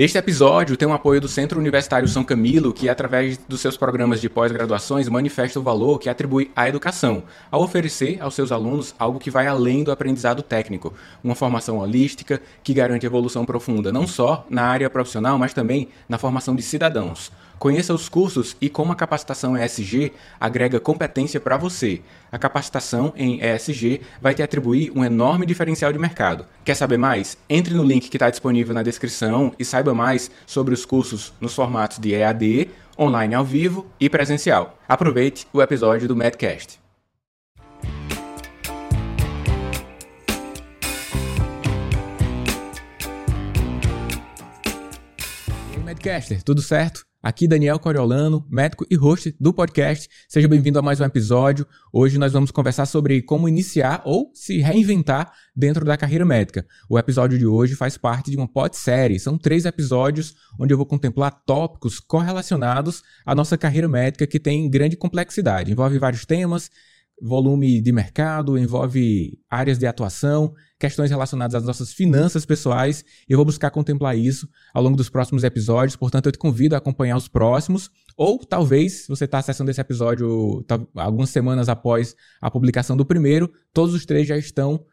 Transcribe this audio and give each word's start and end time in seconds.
Este 0.00 0.16
episódio 0.16 0.78
tem 0.78 0.88
o 0.88 0.94
apoio 0.94 1.20
do 1.20 1.28
Centro 1.28 1.60
Universitário 1.60 2.08
São 2.08 2.24
Camilo, 2.24 2.72
que, 2.72 2.88
através 2.88 3.36
dos 3.36 3.60
seus 3.60 3.76
programas 3.76 4.18
de 4.18 4.30
pós-graduações, 4.30 5.10
manifesta 5.10 5.60
o 5.60 5.62
valor 5.62 5.98
que 5.98 6.08
atribui 6.08 6.50
à 6.56 6.66
educação, 6.66 7.22
ao 7.50 7.62
oferecer 7.62 8.16
aos 8.18 8.34
seus 8.34 8.50
alunos 8.50 8.94
algo 8.98 9.18
que 9.18 9.30
vai 9.30 9.46
além 9.46 9.84
do 9.84 9.92
aprendizado 9.92 10.42
técnico, 10.42 10.94
uma 11.22 11.34
formação 11.34 11.76
holística 11.76 12.40
que 12.64 12.72
garante 12.72 13.04
evolução 13.04 13.44
profunda, 13.44 13.92
não 13.92 14.06
só 14.06 14.46
na 14.48 14.62
área 14.62 14.88
profissional, 14.88 15.38
mas 15.38 15.52
também 15.52 15.88
na 16.08 16.16
formação 16.16 16.56
de 16.56 16.62
cidadãos. 16.62 17.30
Conheça 17.60 17.92
os 17.92 18.08
cursos 18.08 18.56
e 18.58 18.70
como 18.70 18.90
a 18.90 18.96
capacitação 18.96 19.54
ESG 19.54 20.14
agrega 20.40 20.80
competência 20.80 21.38
para 21.38 21.58
você. 21.58 22.00
A 22.32 22.38
capacitação 22.38 23.12
em 23.14 23.38
ESG 23.38 24.00
vai 24.18 24.34
te 24.34 24.42
atribuir 24.42 24.90
um 24.96 25.04
enorme 25.04 25.44
diferencial 25.44 25.92
de 25.92 25.98
mercado. 25.98 26.46
Quer 26.64 26.74
saber 26.74 26.96
mais? 26.96 27.36
Entre 27.50 27.74
no 27.74 27.84
link 27.84 28.08
que 28.08 28.16
está 28.16 28.30
disponível 28.30 28.72
na 28.72 28.82
descrição 28.82 29.52
e 29.58 29.64
saiba 29.66 29.92
mais 29.92 30.30
sobre 30.46 30.72
os 30.72 30.86
cursos 30.86 31.34
nos 31.38 31.54
formatos 31.54 31.98
de 31.98 32.14
EAD, 32.14 32.70
online 32.98 33.34
ao 33.34 33.44
vivo 33.44 33.86
e 34.00 34.08
presencial. 34.08 34.78
Aproveite 34.88 35.46
o 35.52 35.60
episódio 35.60 36.08
do 36.08 36.16
Medcast. 36.16 36.80
Medcaster, 45.84 46.42
tudo 46.42 46.62
certo? 46.62 47.09
Aqui 47.22 47.46
Daniel 47.46 47.78
Coriolano, 47.78 48.46
médico 48.48 48.86
e 48.90 48.96
host 48.96 49.36
do 49.38 49.52
podcast. 49.52 50.08
Seja 50.26 50.48
bem-vindo 50.48 50.78
a 50.78 50.82
mais 50.82 51.00
um 51.00 51.04
episódio. 51.04 51.66
Hoje 51.92 52.16
nós 52.16 52.32
vamos 52.32 52.50
conversar 52.50 52.86
sobre 52.86 53.20
como 53.20 53.46
iniciar 53.46 54.00
ou 54.06 54.30
se 54.32 54.58
reinventar 54.60 55.30
dentro 55.54 55.84
da 55.84 55.98
carreira 55.98 56.24
médica. 56.24 56.66
O 56.88 56.98
episódio 56.98 57.38
de 57.38 57.44
hoje 57.44 57.74
faz 57.74 57.98
parte 57.98 58.30
de 58.30 58.38
uma 58.38 58.48
pod-série. 58.48 59.20
São 59.20 59.36
três 59.36 59.66
episódios 59.66 60.34
onde 60.58 60.72
eu 60.72 60.78
vou 60.78 60.86
contemplar 60.86 61.30
tópicos 61.44 62.00
correlacionados 62.00 63.02
à 63.26 63.34
nossa 63.34 63.58
carreira 63.58 63.86
médica 63.86 64.26
que 64.26 64.40
tem 64.40 64.70
grande 64.70 64.96
complexidade. 64.96 65.70
Envolve 65.70 65.98
vários 65.98 66.24
temas, 66.24 66.70
volume 67.20 67.80
de 67.80 67.92
mercado, 67.92 68.58
envolve 68.58 69.38
áreas 69.48 69.78
de 69.78 69.86
atuação, 69.86 70.54
questões 70.78 71.10
relacionadas 71.10 71.54
às 71.54 71.64
nossas 71.64 71.92
finanças 71.92 72.46
pessoais. 72.46 73.04
Eu 73.28 73.36
vou 73.36 73.44
buscar 73.44 73.70
contemplar 73.70 74.16
isso 74.16 74.48
ao 74.72 74.82
longo 74.82 74.96
dos 74.96 75.10
próximos 75.10 75.44
episódios. 75.44 75.96
Portanto, 75.96 76.26
eu 76.26 76.32
te 76.32 76.38
convido 76.38 76.74
a 76.74 76.78
acompanhar 76.78 77.16
os 77.16 77.28
próximos. 77.28 77.90
Ou 78.16 78.38
talvez, 78.38 79.06
você 79.08 79.24
está 79.24 79.38
acessando 79.38 79.70
esse 79.70 79.80
episódio 79.80 80.62
tá, 80.66 80.80
algumas 80.94 81.30
semanas 81.30 81.68
após 81.68 82.14
a 82.40 82.50
publicação 82.50 82.96
do 82.96 83.04
primeiro, 83.04 83.50
todos 83.72 83.94
os 83.94 84.06
três 84.06 84.26
já 84.26 84.36
estão 84.36 84.84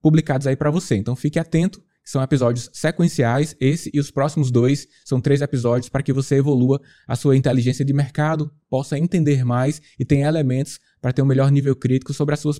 publicados 0.00 0.46
aí 0.46 0.56
para 0.56 0.70
você. 0.70 0.96
Então 0.96 1.14
fique 1.14 1.38
atento 1.38 1.82
são 2.04 2.22
episódios 2.22 2.68
sequenciais. 2.72 3.56
Esse 3.58 3.90
e 3.92 3.98
os 3.98 4.10
próximos 4.10 4.50
dois 4.50 4.86
são 5.04 5.20
três 5.20 5.40
episódios 5.40 5.88
para 5.88 6.02
que 6.02 6.12
você 6.12 6.36
evolua 6.36 6.80
a 7.08 7.16
sua 7.16 7.36
inteligência 7.36 7.84
de 7.84 7.92
mercado, 7.92 8.52
possa 8.68 8.98
entender 8.98 9.44
mais 9.44 9.80
e 9.98 10.04
tenha 10.04 10.28
elementos 10.28 10.78
para 11.04 11.12
ter 11.12 11.20
um 11.20 11.26
melhor 11.26 11.52
nível 11.52 11.76
crítico 11.76 12.14
sobre 12.14 12.32
as 12.32 12.40
suas 12.40 12.58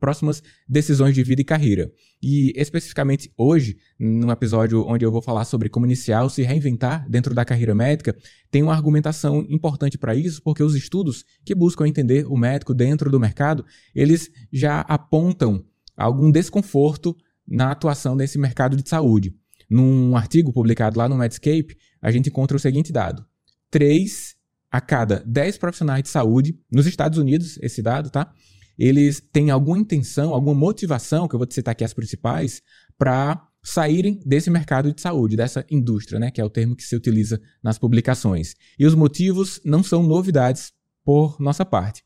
próximas 0.00 0.42
decisões 0.68 1.14
de 1.14 1.22
vida 1.22 1.40
e 1.40 1.44
carreira. 1.44 1.92
E 2.20 2.52
especificamente 2.56 3.30
hoje, 3.38 3.78
num 3.96 4.28
episódio 4.32 4.84
onde 4.88 5.04
eu 5.04 5.12
vou 5.12 5.22
falar 5.22 5.44
sobre 5.44 5.68
como 5.68 5.86
iniciar 5.86 6.24
ou 6.24 6.28
se 6.28 6.42
reinventar 6.42 7.08
dentro 7.08 7.32
da 7.32 7.44
carreira 7.44 7.76
médica, 7.76 8.16
tem 8.50 8.60
uma 8.60 8.74
argumentação 8.74 9.46
importante 9.48 9.96
para 9.96 10.16
isso, 10.16 10.42
porque 10.42 10.64
os 10.64 10.74
estudos 10.74 11.24
que 11.44 11.54
buscam 11.54 11.86
entender 11.86 12.26
o 12.26 12.36
médico 12.36 12.74
dentro 12.74 13.08
do 13.08 13.20
mercado, 13.20 13.64
eles 13.94 14.32
já 14.52 14.80
apontam 14.80 15.64
algum 15.96 16.28
desconforto 16.28 17.16
na 17.46 17.70
atuação 17.70 18.16
desse 18.16 18.36
mercado 18.36 18.76
de 18.76 18.88
saúde. 18.88 19.32
Num 19.70 20.16
artigo 20.16 20.52
publicado 20.52 20.98
lá 20.98 21.08
no 21.08 21.16
Medscape, 21.16 21.76
a 22.02 22.10
gente 22.10 22.30
encontra 22.30 22.56
o 22.56 22.60
seguinte 22.60 22.92
dado: 22.92 23.24
3 23.70 24.35
a 24.76 24.80
cada 24.80 25.22
10 25.24 25.56
profissionais 25.56 26.02
de 26.02 26.10
saúde, 26.10 26.54
nos 26.70 26.86
Estados 26.86 27.18
Unidos, 27.18 27.58
esse 27.62 27.80
dado, 27.80 28.10
tá? 28.10 28.30
eles 28.78 29.22
têm 29.32 29.50
alguma 29.50 29.78
intenção, 29.78 30.34
alguma 30.34 30.54
motivação, 30.54 31.26
que 31.26 31.34
eu 31.34 31.38
vou 31.38 31.46
te 31.46 31.54
citar 31.54 31.72
aqui 31.72 31.82
as 31.82 31.94
principais, 31.94 32.60
para 32.98 33.42
saírem 33.62 34.20
desse 34.26 34.50
mercado 34.50 34.92
de 34.92 35.00
saúde, 35.00 35.34
dessa 35.34 35.64
indústria, 35.70 36.20
né, 36.20 36.30
que 36.30 36.42
é 36.42 36.44
o 36.44 36.50
termo 36.50 36.76
que 36.76 36.82
se 36.82 36.94
utiliza 36.94 37.40
nas 37.62 37.78
publicações. 37.78 38.54
E 38.78 38.84
os 38.84 38.94
motivos 38.94 39.62
não 39.64 39.82
são 39.82 40.02
novidades 40.02 40.74
por 41.02 41.40
nossa 41.40 41.64
parte. 41.64 42.04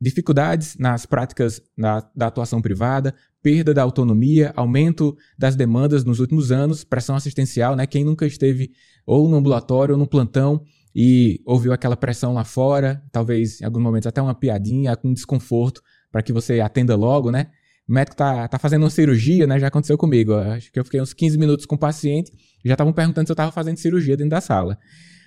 Dificuldades 0.00 0.76
nas 0.78 1.04
práticas 1.04 1.60
na, 1.76 2.08
da 2.14 2.28
atuação 2.28 2.62
privada, 2.62 3.12
perda 3.42 3.74
da 3.74 3.82
autonomia, 3.82 4.52
aumento 4.54 5.16
das 5.36 5.56
demandas 5.56 6.04
nos 6.04 6.20
últimos 6.20 6.52
anos, 6.52 6.84
pressão 6.84 7.16
assistencial, 7.16 7.74
né? 7.74 7.88
Quem 7.88 8.04
nunca 8.04 8.24
esteve 8.24 8.70
ou 9.04 9.28
no 9.28 9.36
ambulatório 9.36 9.94
ou 9.94 9.98
no 9.98 10.06
plantão 10.06 10.62
e 11.00 11.40
ouviu 11.46 11.72
aquela 11.72 11.96
pressão 11.96 12.34
lá 12.34 12.42
fora, 12.42 13.00
talvez 13.12 13.60
em 13.60 13.64
alguns 13.64 13.84
momentos 13.84 14.08
até 14.08 14.20
uma 14.20 14.34
piadinha, 14.34 14.96
com 14.96 15.14
desconforto, 15.14 15.80
para 16.10 16.24
que 16.24 16.32
você 16.32 16.58
atenda 16.58 16.96
logo, 16.96 17.30
né? 17.30 17.46
O 17.88 17.92
médico 17.92 18.16
tá, 18.16 18.48
tá 18.48 18.58
fazendo 18.58 18.82
uma 18.82 18.90
cirurgia, 18.90 19.46
né? 19.46 19.60
Já 19.60 19.68
aconteceu 19.68 19.96
comigo. 19.96 20.34
Acho 20.34 20.72
que 20.72 20.80
eu 20.80 20.84
fiquei 20.84 21.00
uns 21.00 21.12
15 21.12 21.38
minutos 21.38 21.66
com 21.66 21.76
o 21.76 21.78
paciente, 21.78 22.32
já 22.64 22.74
estavam 22.74 22.92
perguntando 22.92 23.28
se 23.28 23.30
eu 23.30 23.34
estava 23.34 23.52
fazendo 23.52 23.76
cirurgia 23.76 24.16
dentro 24.16 24.30
da 24.30 24.40
sala. 24.40 24.76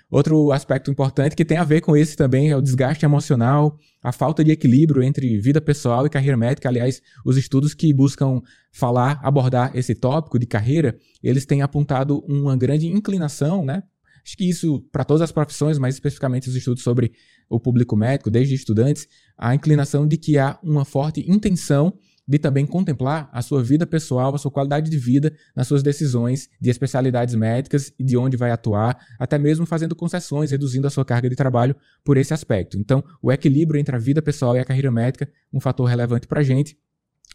Outro 0.09 0.52
aspecto 0.52 0.92
importante 0.92 1.38
que 1.38 1.46
tem 1.46 1.58
a 1.58 1.64
ver 1.64 1.80
com 1.80 1.96
esse 1.96 2.18
também 2.18 2.50
é 2.50 2.58
o 2.58 2.62
desgaste 2.62 3.06
emocional, 3.06 3.78
a 4.03 4.12
falta 4.12 4.44
de 4.44 4.52
equilíbrio 4.52 5.02
entre 5.02 5.40
vida 5.40 5.62
pessoal 5.62 6.06
e 6.06 6.09
carreira 6.09 6.36
médica. 6.36 6.68
Aliás, 6.68 7.02
os 7.26 7.38
estudos 7.38 7.74
que 7.74 7.94
buscam 7.94 8.42
falar, 8.74 9.22
abordar 9.24 9.72
esse 9.74 9.96
tópico 9.96 10.38
de 10.38 10.46
carreira, 10.46 10.98
eles 11.24 11.46
têm 11.46 11.62
apontado 11.62 12.20
uma 12.28 12.58
grande 12.58 12.88
inclinação, 12.88 13.64
né, 13.64 13.84
Acho 14.26 14.38
que 14.38 14.48
isso, 14.48 14.82
para 14.92 15.04
todas 15.04 15.22
as 15.22 15.32
profissões, 15.32 15.78
mas 15.78 15.96
especificamente 15.96 16.50
os 16.50 16.56
estudos 16.56 16.84
sobre 16.84 17.14
o 17.50 17.59
público 17.59 17.96
médico, 17.96 18.30
desde 18.30 18.56
estudantes, 18.56 19.08
a 19.38 19.54
inclinação 19.54 20.08
de 20.08 20.18
que 20.18 20.38
há 20.38 20.59
uma 20.64 20.86
forte 20.86 21.26
intenção 21.30 21.94
de 22.28 22.40
também 22.40 22.66
contemplar 22.66 23.30
a 23.34 23.42
sua 23.42 23.62
vida 23.62 23.86
pessoal, 23.86 24.34
a 24.34 24.38
sua 24.38 24.52
qualidade 24.52 24.90
de 24.90 24.98
vida 24.98 25.34
nas 25.56 25.68
suas 25.68 25.84
decisões 25.84 26.50
de 26.62 26.70
especialidades 26.70 27.36
médicas 27.36 27.92
e 28.00 28.04
de 28.04 28.16
onde 28.16 28.38
vai 28.38 28.52
atuar, 28.52 28.98
até 29.20 29.38
mesmo 29.38 29.66
fazendo 29.66 29.96
concessões, 29.96 30.52
reduzindo 30.52 30.88
a 30.88 30.90
sua 30.90 31.03
carga 31.03 31.30
de 31.30 31.36
trabalho 31.36 31.76
por 32.03 32.16
esse 32.18 32.34
aspecto. 32.34 32.78
Então, 32.78 33.03
o 33.22 33.32
equilíbrio 33.32 33.80
entre 33.80 33.96
a 33.96 34.00
vida 34.00 34.22
pessoal 34.22 34.56
e 34.56 34.59
a 34.59 34.66
carreira 34.66 34.92
médica, 34.92 35.30
um 35.52 35.59
fator 35.59 35.86
relevante 35.86 36.28
para 36.28 36.40
a 36.40 36.44
gente, 36.44 36.78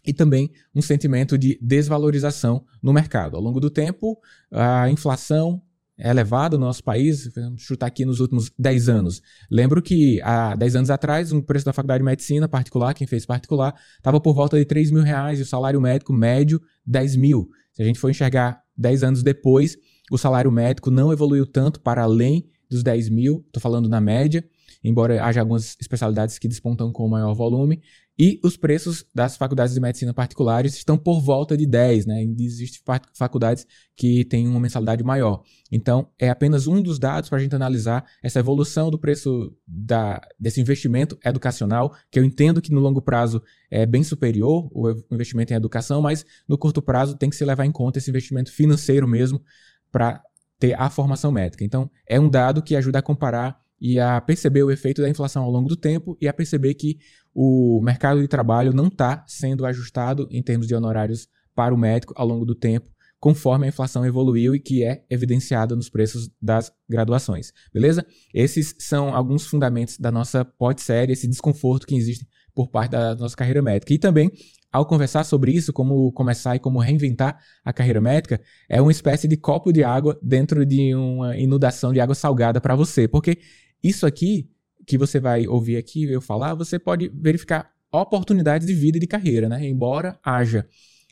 e 0.05 0.13
também 0.13 0.51
um 0.73 0.81
sentimento 0.81 1.37
de 1.37 1.59
desvalorização 1.61 2.65
no 2.81 2.93
mercado. 2.93 3.35
Ao 3.35 3.41
longo 3.41 3.59
do 3.59 3.69
tempo, 3.69 4.17
a 4.49 4.89
inflação, 4.89 5.61
elevado 5.97 6.57
no 6.57 6.65
nosso 6.65 6.83
país, 6.83 7.27
vamos 7.33 7.61
chutar 7.61 7.87
aqui 7.87 8.05
nos 8.05 8.19
últimos 8.19 8.51
10 8.57 8.89
anos. 8.89 9.21
Lembro 9.49 9.81
que 9.81 10.21
há 10.21 10.55
10 10.55 10.75
anos 10.75 10.89
atrás, 10.89 11.31
o 11.31 11.41
preço 11.41 11.65
da 11.65 11.73
faculdade 11.73 11.99
de 11.99 12.05
medicina 12.05 12.47
particular, 12.47 12.93
quem 12.93 13.07
fez 13.07 13.25
particular, 13.25 13.73
estava 13.97 14.19
por 14.19 14.33
volta 14.33 14.57
de 14.57 14.65
3 14.65 14.91
mil 14.91 15.03
reais 15.03 15.39
e 15.39 15.41
o 15.41 15.45
salário 15.45 15.81
médico 15.81 16.13
médio 16.13 16.61
10 16.85 17.15
mil. 17.15 17.49
Se 17.73 17.81
a 17.81 17.85
gente 17.85 17.99
for 17.99 18.09
enxergar 18.09 18.61
10 18.77 19.03
anos 19.03 19.23
depois, 19.23 19.77
o 20.11 20.17
salário 20.17 20.51
médico 20.51 20.91
não 20.91 21.11
evoluiu 21.11 21.45
tanto 21.45 21.79
para 21.79 22.03
além 22.03 22.47
dos 22.69 22.83
10 22.83 23.09
mil, 23.09 23.43
estou 23.47 23.61
falando 23.61 23.89
na 23.89 23.99
média, 23.99 24.43
embora 24.83 25.23
haja 25.23 25.39
algumas 25.39 25.75
especialidades 25.79 26.37
que 26.37 26.47
despontam 26.47 26.91
com 26.91 27.07
maior 27.07 27.33
volume, 27.33 27.81
e 28.19 28.39
os 28.43 28.57
preços 28.57 29.05
das 29.13 29.37
faculdades 29.37 29.75
de 29.75 29.79
medicina 29.79 30.11
particulares 30.11 30.75
estão 30.75 30.97
por 30.97 31.21
volta 31.21 31.55
de 31.55 31.67
10, 31.67 32.07
né? 32.07 32.23
Existem 32.39 32.81
faculdades 33.13 33.67
que 33.95 34.25
têm 34.25 34.47
uma 34.47 34.59
mensalidade 34.59 35.03
maior. 35.03 35.43
Então, 35.71 36.09
é 36.17 36.29
apenas 36.29 36.65
um 36.65 36.81
dos 36.81 36.97
dados 36.97 37.29
para 37.29 37.37
a 37.37 37.41
gente 37.41 37.55
analisar 37.55 38.03
essa 38.23 38.39
evolução 38.39 38.89
do 38.89 38.97
preço 38.97 39.55
da, 39.67 40.19
desse 40.39 40.59
investimento 40.59 41.17
educacional, 41.23 41.95
que 42.09 42.17
eu 42.17 42.23
entendo 42.23 42.61
que 42.61 42.71
no 42.71 42.79
longo 42.79 43.01
prazo 43.03 43.41
é 43.69 43.85
bem 43.85 44.03
superior 44.03 44.67
o 44.71 44.89
investimento 45.11 45.53
em 45.53 45.55
educação, 45.55 46.01
mas 46.01 46.25
no 46.47 46.57
curto 46.57 46.81
prazo 46.81 47.17
tem 47.17 47.29
que 47.29 47.35
se 47.35 47.45
levar 47.45 47.65
em 47.65 47.71
conta 47.71 47.99
esse 47.99 48.09
investimento 48.09 48.51
financeiro 48.51 49.07
mesmo 49.07 49.43
para 49.91 50.23
ter 50.57 50.73
a 50.73 50.89
formação 50.89 51.31
médica. 51.31 51.63
Então, 51.63 51.89
é 52.07 52.19
um 52.19 52.29
dado 52.29 52.63
que 52.63 52.75
ajuda 52.75 52.97
a 52.97 53.03
comparar 53.03 53.61
e 53.79 53.99
a 53.99 54.19
perceber 54.19 54.63
o 54.63 54.71
efeito 54.71 55.01
da 55.01 55.09
inflação 55.09 55.43
ao 55.43 55.51
longo 55.51 55.69
do 55.69 55.75
tempo 55.75 56.17
e 56.19 56.27
a 56.27 56.33
perceber 56.33 56.73
que 56.73 56.97
o 57.33 57.79
mercado 57.83 58.19
de 58.19 58.27
trabalho 58.27 58.73
não 58.73 58.87
está 58.87 59.23
sendo 59.27 59.65
ajustado 59.65 60.27
em 60.31 60.41
termos 60.41 60.67
de 60.67 60.73
honorários 60.73 61.27
para 61.53 61.73
o 61.73 61.77
médico 61.77 62.13
ao 62.15 62.27
longo 62.27 62.45
do 62.45 62.55
tempo, 62.55 62.89
conforme 63.19 63.65
a 63.65 63.69
inflação 63.69 64.05
evoluiu 64.05 64.55
e 64.55 64.59
que 64.59 64.83
é 64.83 65.03
evidenciada 65.09 65.75
nos 65.75 65.89
preços 65.89 66.29
das 66.41 66.71
graduações. 66.89 67.51
Beleza? 67.73 68.05
Esses 68.33 68.75
são 68.79 69.15
alguns 69.15 69.45
fundamentos 69.45 69.97
da 69.97 70.11
nossa 70.11 70.45
pod-série, 70.45 71.13
esse 71.13 71.27
desconforto 71.27 71.85
que 71.85 71.95
existe 71.95 72.27
por 72.53 72.69
parte 72.69 72.91
da 72.91 73.15
nossa 73.15 73.35
carreira 73.35 73.61
médica. 73.61 73.93
E 73.93 73.99
também, 73.99 74.31
ao 74.71 74.85
conversar 74.85 75.23
sobre 75.23 75.51
isso, 75.51 75.71
como 75.71 76.11
começar 76.11 76.55
e 76.55 76.59
como 76.59 76.79
reinventar 76.79 77.39
a 77.63 77.71
carreira 77.71 78.01
médica, 78.01 78.41
é 78.67 78.81
uma 78.81 78.91
espécie 78.91 79.27
de 79.27 79.37
copo 79.37 79.71
de 79.71 79.83
água 79.83 80.19
dentro 80.23 80.65
de 80.65 80.95
uma 80.95 81.37
inundação 81.37 81.93
de 81.93 81.99
água 81.99 82.15
salgada 82.15 82.59
para 82.59 82.75
você, 82.75 83.07
porque 83.07 83.37
isso 83.83 84.05
aqui 84.05 84.49
que 84.85 84.97
você 84.97 85.19
vai 85.19 85.47
ouvir 85.47 85.77
aqui 85.77 86.03
eu 86.03 86.21
falar, 86.21 86.55
você 86.55 86.79
pode 86.79 87.09
verificar 87.09 87.69
oportunidades 87.91 88.65
de 88.65 88.73
vida 88.73 88.97
e 88.97 89.01
de 89.01 89.07
carreira, 89.07 89.49
né? 89.49 89.67
Embora 89.67 90.17
haja 90.23 90.65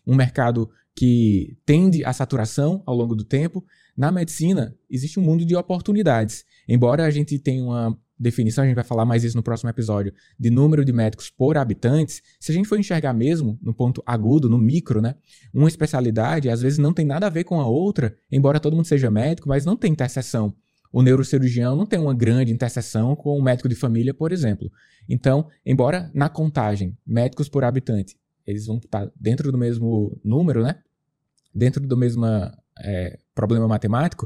um 0.08 0.16
mercado 0.16 0.70
que 0.96 1.58
tende 1.66 2.06
à 2.06 2.14
saturação 2.14 2.82
ao 2.86 2.96
longo 2.96 3.16
do 3.16 3.26
tempo, 3.26 3.66
na 3.98 4.12
medicina 4.12 4.74
existe 4.90 5.20
um 5.20 5.24
mundo 5.24 5.46
de 5.46 5.56
oportunidades. 5.56 6.46
Embora 6.68 7.06
a 7.06 7.12
gente 7.12 7.38
tenha 7.38 7.64
uma 7.64 7.98
definição, 8.18 8.64
a 8.64 8.68
gente 8.68 8.76
vai 8.76 8.84
falar 8.84 9.06
mais 9.06 9.26
isso 9.26 9.36
no 9.36 9.44
próximo 9.44 9.70
episódio, 9.70 10.14
de 10.40 10.50
número 10.50 10.86
de 10.86 10.94
médicos 10.94 11.30
por 11.30 11.58
habitantes, 11.58 12.22
se 12.40 12.52
a 12.52 12.56
gente 12.56 12.68
for 12.68 12.80
enxergar 12.80 13.14
mesmo 13.14 13.60
no 13.62 13.74
ponto 13.74 14.02
agudo, 14.06 14.50
no 14.50 14.58
micro, 14.58 15.02
né? 15.02 15.16
Uma 15.54 15.68
especialidade 15.68 16.50
às 16.50 16.62
vezes 16.62 16.78
não 16.78 16.94
tem 16.94 17.06
nada 17.06 17.28
a 17.28 17.30
ver 17.30 17.44
com 17.44 17.60
a 17.60 17.68
outra, 17.68 18.16
embora 18.32 18.60
todo 18.60 18.76
mundo 18.76 18.86
seja 18.86 19.12
médico, 19.12 19.50
mas 19.50 19.66
não 19.66 19.76
tem 19.76 19.92
interseção. 19.92 20.56
O 20.96 21.02
neurocirurgião 21.02 21.76
não 21.76 21.86
tem 21.86 22.00
uma 22.00 22.14
grande 22.14 22.54
interseção 22.54 23.18
com 23.18 23.38
o 23.38 23.44
médico 23.44 23.68
de 23.68 23.76
família, 23.76 24.14
por 24.14 24.32
exemplo. 24.32 24.72
Então, 25.10 25.50
embora 25.66 26.10
na 26.14 26.30
contagem, 26.30 26.98
médicos 27.06 27.50
por 27.50 27.66
habitante, 27.66 28.16
eles 28.48 28.66
vão 28.66 28.78
estar 28.78 29.12
dentro 29.14 29.52
do 29.52 29.58
mesmo 29.58 30.18
número, 30.24 30.64
né? 30.64 30.80
Dentro 31.54 31.86
do 31.86 31.98
mesmo 31.98 32.26
é, 32.80 33.20
problema 33.34 33.68
matemático, 33.68 34.26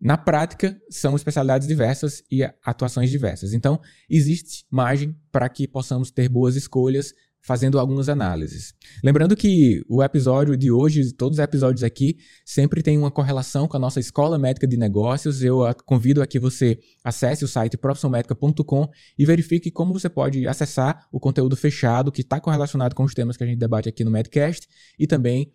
na 0.00 0.16
prática, 0.16 0.80
são 0.88 1.16
especialidades 1.16 1.66
diversas 1.66 2.22
e 2.30 2.44
atuações 2.64 3.10
diversas. 3.10 3.52
Então, 3.52 3.80
existe 4.08 4.64
margem 4.70 5.12
para 5.32 5.48
que 5.48 5.66
possamos 5.66 6.12
ter 6.12 6.28
boas 6.28 6.54
escolhas 6.54 7.12
fazendo 7.46 7.78
algumas 7.78 8.08
análises. 8.08 8.74
Lembrando 9.04 9.36
que 9.36 9.80
o 9.88 10.02
episódio 10.02 10.56
de 10.56 10.68
hoje, 10.68 11.12
todos 11.12 11.38
os 11.38 11.44
episódios 11.44 11.84
aqui, 11.84 12.18
sempre 12.44 12.82
tem 12.82 12.98
uma 12.98 13.08
correlação 13.08 13.68
com 13.68 13.76
a 13.76 13.80
nossa 13.80 14.00
Escola 14.00 14.36
Médica 14.36 14.66
de 14.66 14.76
Negócios. 14.76 15.44
Eu 15.44 15.60
convido 15.84 16.20
a 16.20 16.26
que 16.26 16.40
você 16.40 16.76
acesse 17.04 17.44
o 17.44 17.48
site 17.48 17.76
profissionmedica.com 17.76 18.88
e 19.16 19.24
verifique 19.24 19.70
como 19.70 19.92
você 19.92 20.08
pode 20.08 20.48
acessar 20.48 21.06
o 21.12 21.20
conteúdo 21.20 21.56
fechado 21.56 22.10
que 22.10 22.22
está 22.22 22.40
correlacionado 22.40 22.96
com 22.96 23.04
os 23.04 23.14
temas 23.14 23.36
que 23.36 23.44
a 23.44 23.46
gente 23.46 23.58
debate 23.60 23.88
aqui 23.88 24.02
no 24.02 24.10
Medcast 24.10 24.66
e 24.98 25.06
também 25.06 25.52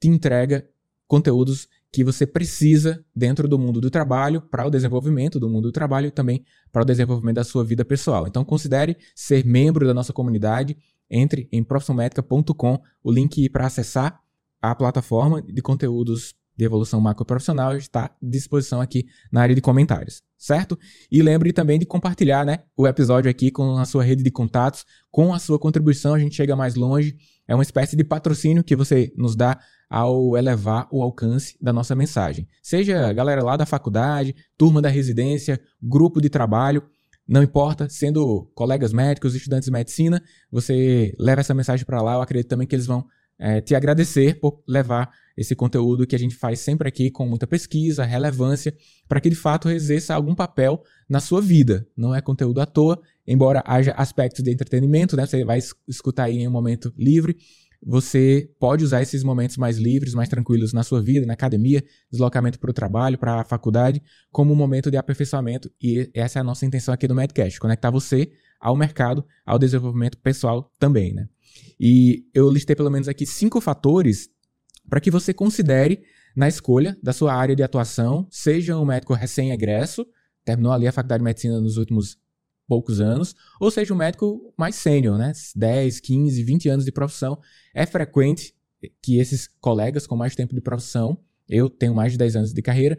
te 0.00 0.08
entrega 0.08 0.68
conteúdos 1.06 1.68
que 1.92 2.02
você 2.02 2.26
precisa 2.26 3.04
dentro 3.14 3.46
do 3.46 3.58
mundo 3.58 3.80
do 3.80 3.90
trabalho, 3.90 4.40
para 4.40 4.66
o 4.66 4.70
desenvolvimento 4.70 5.38
do 5.38 5.48
mundo 5.48 5.68
do 5.68 5.72
trabalho 5.72 6.06
e 6.06 6.10
também 6.10 6.44
para 6.72 6.82
o 6.82 6.84
desenvolvimento 6.84 7.36
da 7.36 7.44
sua 7.44 7.64
vida 7.64 7.84
pessoal. 7.84 8.26
Então 8.26 8.44
considere 8.44 8.96
ser 9.14 9.44
membro 9.44 9.86
da 9.86 9.94
nossa 9.94 10.12
comunidade, 10.12 10.76
entre 11.10 11.48
em 11.50 11.64
profissionmedica.com, 11.64 12.80
o 13.02 13.10
link 13.10 13.48
para 13.48 13.66
acessar 13.66 14.20
a 14.62 14.74
plataforma 14.74 15.42
de 15.42 15.60
conteúdos 15.62 16.34
de 16.60 16.64
evolução 16.64 17.00
macroprofissional 17.00 17.74
está 17.74 18.04
à 18.04 18.10
disposição 18.22 18.82
aqui 18.82 19.06
na 19.32 19.40
área 19.40 19.54
de 19.54 19.62
comentários, 19.62 20.22
certo? 20.36 20.78
E 21.10 21.22
lembre 21.22 21.54
também 21.54 21.78
de 21.78 21.86
compartilhar 21.86 22.44
né, 22.44 22.58
o 22.76 22.86
episódio 22.86 23.30
aqui 23.30 23.50
com 23.50 23.78
a 23.78 23.86
sua 23.86 24.04
rede 24.04 24.22
de 24.22 24.30
contatos, 24.30 24.84
com 25.10 25.32
a 25.32 25.38
sua 25.38 25.58
contribuição 25.58 26.12
a 26.12 26.18
gente 26.18 26.34
chega 26.34 26.54
mais 26.54 26.74
longe. 26.74 27.16
É 27.48 27.54
uma 27.54 27.62
espécie 27.62 27.96
de 27.96 28.04
patrocínio 28.04 28.62
que 28.62 28.76
você 28.76 29.10
nos 29.16 29.34
dá 29.34 29.58
ao 29.88 30.36
elevar 30.36 30.86
o 30.92 31.02
alcance 31.02 31.56
da 31.60 31.72
nossa 31.72 31.96
mensagem. 31.96 32.46
Seja 32.62 33.08
a 33.08 33.12
galera 33.12 33.42
lá 33.42 33.56
da 33.56 33.64
faculdade, 33.64 34.36
turma 34.56 34.82
da 34.82 34.90
residência, 34.90 35.58
grupo 35.82 36.20
de 36.20 36.28
trabalho, 36.28 36.84
não 37.30 37.44
importa, 37.44 37.88
sendo 37.88 38.50
colegas 38.56 38.92
médicos, 38.92 39.36
estudantes 39.36 39.66
de 39.66 39.70
medicina, 39.70 40.20
você 40.50 41.14
leva 41.16 41.40
essa 41.40 41.54
mensagem 41.54 41.86
para 41.86 42.02
lá. 42.02 42.14
Eu 42.14 42.22
acredito 42.22 42.48
também 42.48 42.66
que 42.66 42.74
eles 42.74 42.86
vão 42.86 43.06
é, 43.38 43.60
te 43.60 43.72
agradecer 43.72 44.40
por 44.40 44.60
levar 44.66 45.08
esse 45.36 45.54
conteúdo 45.54 46.08
que 46.08 46.16
a 46.16 46.18
gente 46.18 46.34
faz 46.34 46.58
sempre 46.58 46.88
aqui 46.88 47.08
com 47.08 47.24
muita 47.24 47.46
pesquisa, 47.46 48.04
relevância, 48.04 48.74
para 49.08 49.20
que 49.20 49.30
de 49.30 49.36
fato 49.36 49.70
exerça 49.70 50.12
algum 50.12 50.34
papel 50.34 50.82
na 51.08 51.20
sua 51.20 51.40
vida. 51.40 51.86
Não 51.96 52.12
é 52.12 52.20
conteúdo 52.20 52.60
à 52.60 52.66
toa, 52.66 53.00
embora 53.24 53.62
haja 53.64 53.92
aspectos 53.92 54.42
de 54.42 54.50
entretenimento, 54.50 55.16
né? 55.16 55.24
Você 55.24 55.44
vai 55.44 55.60
escutar 55.86 56.24
aí 56.24 56.38
em 56.38 56.48
um 56.48 56.50
momento 56.50 56.92
livre, 56.98 57.36
você 57.82 58.50
pode 58.58 58.84
usar 58.84 59.00
esses 59.00 59.24
momentos 59.24 59.56
mais 59.56 59.78
livres, 59.78 60.14
mais 60.14 60.28
tranquilos 60.28 60.72
na 60.72 60.82
sua 60.82 61.02
vida, 61.02 61.24
na 61.26 61.32
academia, 61.32 61.82
deslocamento 62.10 62.58
para 62.58 62.70
o 62.70 62.74
trabalho, 62.74 63.16
para 63.16 63.40
a 63.40 63.44
faculdade, 63.44 64.02
como 64.30 64.52
um 64.52 64.56
momento 64.56 64.90
de 64.90 64.96
aperfeiçoamento. 64.96 65.70
E 65.80 66.10
essa 66.14 66.38
é 66.38 66.40
a 66.40 66.44
nossa 66.44 66.66
intenção 66.66 66.92
aqui 66.92 67.08
do 67.08 67.14
Medcast, 67.14 67.58
conectar 67.58 67.90
você 67.90 68.30
ao 68.60 68.76
mercado, 68.76 69.24
ao 69.46 69.58
desenvolvimento 69.58 70.18
pessoal 70.18 70.70
também, 70.78 71.14
né? 71.14 71.28
E 71.78 72.26
eu 72.34 72.50
listei 72.50 72.76
pelo 72.76 72.90
menos 72.90 73.08
aqui 73.08 73.24
cinco 73.24 73.60
fatores 73.60 74.28
para 74.88 75.00
que 75.00 75.10
você 75.10 75.32
considere 75.32 76.02
na 76.36 76.48
escolha 76.48 76.98
da 77.02 77.12
sua 77.12 77.34
área 77.34 77.56
de 77.56 77.62
atuação, 77.62 78.26
seja 78.30 78.76
um 78.76 78.84
médico 78.84 79.14
recém-egresso, 79.14 80.06
terminou 80.44 80.72
ali 80.72 80.86
a 80.86 80.92
faculdade 80.92 81.20
de 81.20 81.24
medicina 81.24 81.60
nos 81.60 81.76
últimos 81.76 82.18
poucos 82.70 83.00
anos, 83.00 83.34
ou 83.58 83.68
seja, 83.68 83.92
um 83.92 83.96
médico 83.96 84.54
mais 84.56 84.76
sênior, 84.76 85.18
né? 85.18 85.32
10, 85.56 85.98
15, 85.98 86.40
20 86.44 86.68
anos 86.68 86.84
de 86.84 86.92
profissão. 86.92 87.36
É 87.74 87.84
frequente 87.84 88.54
que 89.02 89.18
esses 89.18 89.48
colegas 89.60 90.06
com 90.06 90.14
mais 90.14 90.36
tempo 90.36 90.54
de 90.54 90.60
profissão, 90.60 91.18
eu 91.48 91.68
tenho 91.68 91.92
mais 91.92 92.12
de 92.12 92.18
10 92.18 92.36
anos 92.36 92.52
de 92.52 92.62
carreira, 92.62 92.96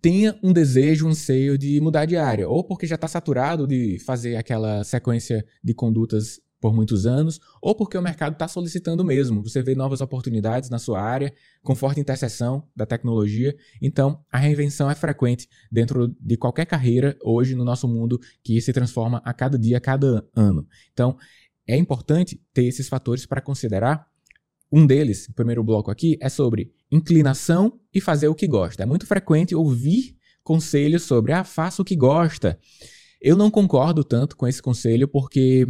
tenha 0.00 0.38
um 0.42 0.54
desejo, 0.54 1.06
um 1.06 1.10
anseio 1.10 1.58
de 1.58 1.78
mudar 1.82 2.06
de 2.06 2.16
área, 2.16 2.48
ou 2.48 2.64
porque 2.64 2.86
já 2.86 2.94
está 2.94 3.06
saturado 3.06 3.66
de 3.66 3.98
fazer 3.98 4.36
aquela 4.36 4.82
sequência 4.84 5.44
de 5.62 5.74
condutas 5.74 6.40
por 6.60 6.74
muitos 6.74 7.06
anos, 7.06 7.40
ou 7.62 7.74
porque 7.74 7.96
o 7.96 8.02
mercado 8.02 8.32
está 8.32 8.48
solicitando 8.48 9.04
mesmo. 9.04 9.42
Você 9.42 9.62
vê 9.62 9.74
novas 9.74 10.00
oportunidades 10.00 10.70
na 10.70 10.78
sua 10.78 11.00
área, 11.00 11.32
com 11.62 11.74
forte 11.74 12.00
interseção 12.00 12.66
da 12.74 12.84
tecnologia. 12.84 13.56
Então, 13.80 14.24
a 14.30 14.38
reinvenção 14.38 14.90
é 14.90 14.94
frequente 14.94 15.48
dentro 15.70 16.08
de 16.20 16.36
qualquer 16.36 16.66
carreira 16.66 17.16
hoje 17.22 17.54
no 17.54 17.64
nosso 17.64 17.86
mundo 17.86 18.18
que 18.42 18.60
se 18.60 18.72
transforma 18.72 19.22
a 19.24 19.32
cada 19.32 19.58
dia, 19.58 19.76
a 19.76 19.80
cada 19.80 20.26
ano. 20.34 20.66
Então, 20.92 21.16
é 21.66 21.76
importante 21.76 22.40
ter 22.52 22.64
esses 22.64 22.88
fatores 22.88 23.26
para 23.26 23.40
considerar. 23.40 24.06
Um 24.70 24.86
deles, 24.86 25.26
o 25.28 25.32
primeiro 25.32 25.64
bloco 25.64 25.90
aqui, 25.90 26.18
é 26.20 26.28
sobre 26.28 26.70
inclinação 26.90 27.80
e 27.94 28.00
fazer 28.00 28.28
o 28.28 28.34
que 28.34 28.46
gosta. 28.46 28.82
É 28.82 28.86
muito 28.86 29.06
frequente 29.06 29.54
ouvir 29.54 30.16
conselhos 30.42 31.04
sobre, 31.04 31.32
ah, 31.32 31.44
faça 31.44 31.80
o 31.80 31.84
que 31.84 31.96
gosta. 31.96 32.58
Eu 33.20 33.36
não 33.36 33.50
concordo 33.50 34.04
tanto 34.04 34.36
com 34.36 34.46
esse 34.46 34.62
conselho 34.62 35.08
porque 35.08 35.66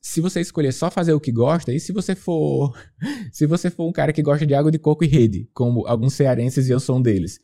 se 0.00 0.20
você 0.20 0.40
escolher 0.40 0.72
só 0.72 0.90
fazer 0.90 1.12
o 1.12 1.20
que 1.20 1.32
gosta, 1.32 1.72
e 1.72 1.80
se 1.80 1.92
você 1.92 2.14
for 2.14 2.76
se 3.32 3.46
você 3.46 3.70
for 3.70 3.88
um 3.88 3.92
cara 3.92 4.12
que 4.12 4.22
gosta 4.22 4.46
de 4.46 4.54
água 4.54 4.70
de 4.70 4.78
coco 4.78 5.04
e 5.04 5.06
rede, 5.06 5.48
como 5.52 5.86
alguns 5.86 6.14
cearenses 6.14 6.68
e 6.68 6.72
eu 6.72 6.80
sou 6.80 6.98
um 6.98 7.02
deles, 7.02 7.40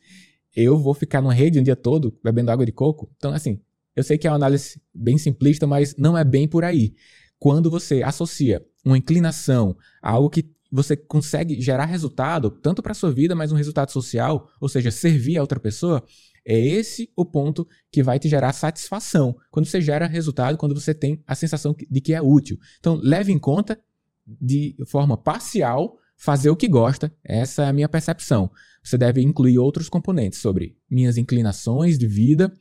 eu 0.55 0.77
vou 0.77 0.93
ficar 0.93 1.21
numa 1.21 1.33
rede 1.33 1.59
um 1.59 1.63
dia 1.63 1.75
todo 1.75 2.17
bebendo 2.23 2.51
água 2.51 2.65
de 2.65 2.71
coco? 2.71 3.11
Então, 3.17 3.33
assim, 3.33 3.59
eu 3.95 4.03
sei 4.03 4.17
que 4.17 4.27
é 4.27 4.29
uma 4.29 4.35
análise 4.35 4.81
bem 4.93 5.17
simplista, 5.17 5.67
mas 5.67 5.95
não 5.97 6.17
é 6.17 6.23
bem 6.23 6.47
por 6.47 6.63
aí. 6.63 6.93
Quando 7.39 7.69
você 7.69 8.01
associa 8.03 8.65
uma 8.85 8.97
inclinação 8.97 9.75
a 10.01 10.11
algo 10.11 10.29
que 10.29 10.49
você 10.71 10.97
consegue 10.97 11.61
gerar 11.61 11.85
resultado, 11.85 12.49
tanto 12.49 12.81
para 12.81 12.95
sua 12.95 13.11
vida, 13.11 13.35
mas 13.35 13.51
um 13.51 13.55
resultado 13.55 13.91
social, 13.91 14.49
ou 14.59 14.67
seja, 14.67 14.89
servir 14.89 15.37
a 15.37 15.41
outra 15.41 15.59
pessoa, 15.59 16.03
é 16.45 16.57
esse 16.57 17.09
o 17.15 17.25
ponto 17.25 17.67
que 17.91 18.03
vai 18.03 18.19
te 18.19 18.27
gerar 18.27 18.53
satisfação. 18.53 19.35
Quando 19.49 19.65
você 19.65 19.81
gera 19.81 20.07
resultado, 20.07 20.57
quando 20.57 20.79
você 20.79 20.93
tem 20.93 21.23
a 21.25 21.35
sensação 21.35 21.75
de 21.89 22.01
que 22.01 22.13
é 22.13 22.21
útil. 22.21 22.57
Então, 22.79 22.99
leve 23.01 23.31
em 23.31 23.39
conta 23.39 23.79
de 24.25 24.75
forma 24.85 25.17
parcial 25.17 25.97
fazer 26.17 26.49
o 26.49 26.55
que 26.55 26.67
gosta. 26.67 27.13
Essa 27.23 27.63
é 27.63 27.67
a 27.67 27.73
minha 27.73 27.89
percepção. 27.89 28.51
Você 28.83 28.97
deve 28.97 29.21
incluir 29.21 29.57
outros 29.57 29.89
componentes 29.89 30.39
sobre 30.39 30.77
minhas 30.89 31.17
inclinações 31.17 31.97
de 31.97 32.07
vida, 32.07 32.53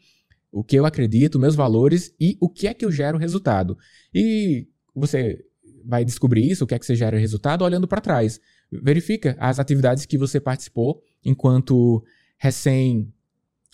o 0.51 0.63
que 0.63 0.77
eu 0.77 0.87
acredito, 0.87 1.39
meus 1.39 1.55
valores 1.55 2.15
e 2.21 2.37
o 2.41 2.49
que 2.49 2.67
é 2.69 2.75
que 2.75 2.85
eu 2.85 2.93
gero 2.93 3.19
resultado. 3.19 3.77
E 4.15 4.69
você 4.95 5.45
vai 5.85 6.05
descobrir 6.05 6.49
isso, 6.49 6.65
o 6.65 6.67
que 6.67 6.75
é 6.75 6.79
que 6.79 6.87
você 6.87 6.95
gera 6.95 7.19
resultado, 7.19 7.65
olhando 7.65 7.89
para 7.89 8.01
trás. 8.01 8.41
Verifica 8.71 9.37
as 9.39 9.59
atividades 9.59 10.07
que 10.07 10.19
você 10.19 10.41
participou 10.41 11.03
enquanto 11.25 12.05
recém 12.39 13.13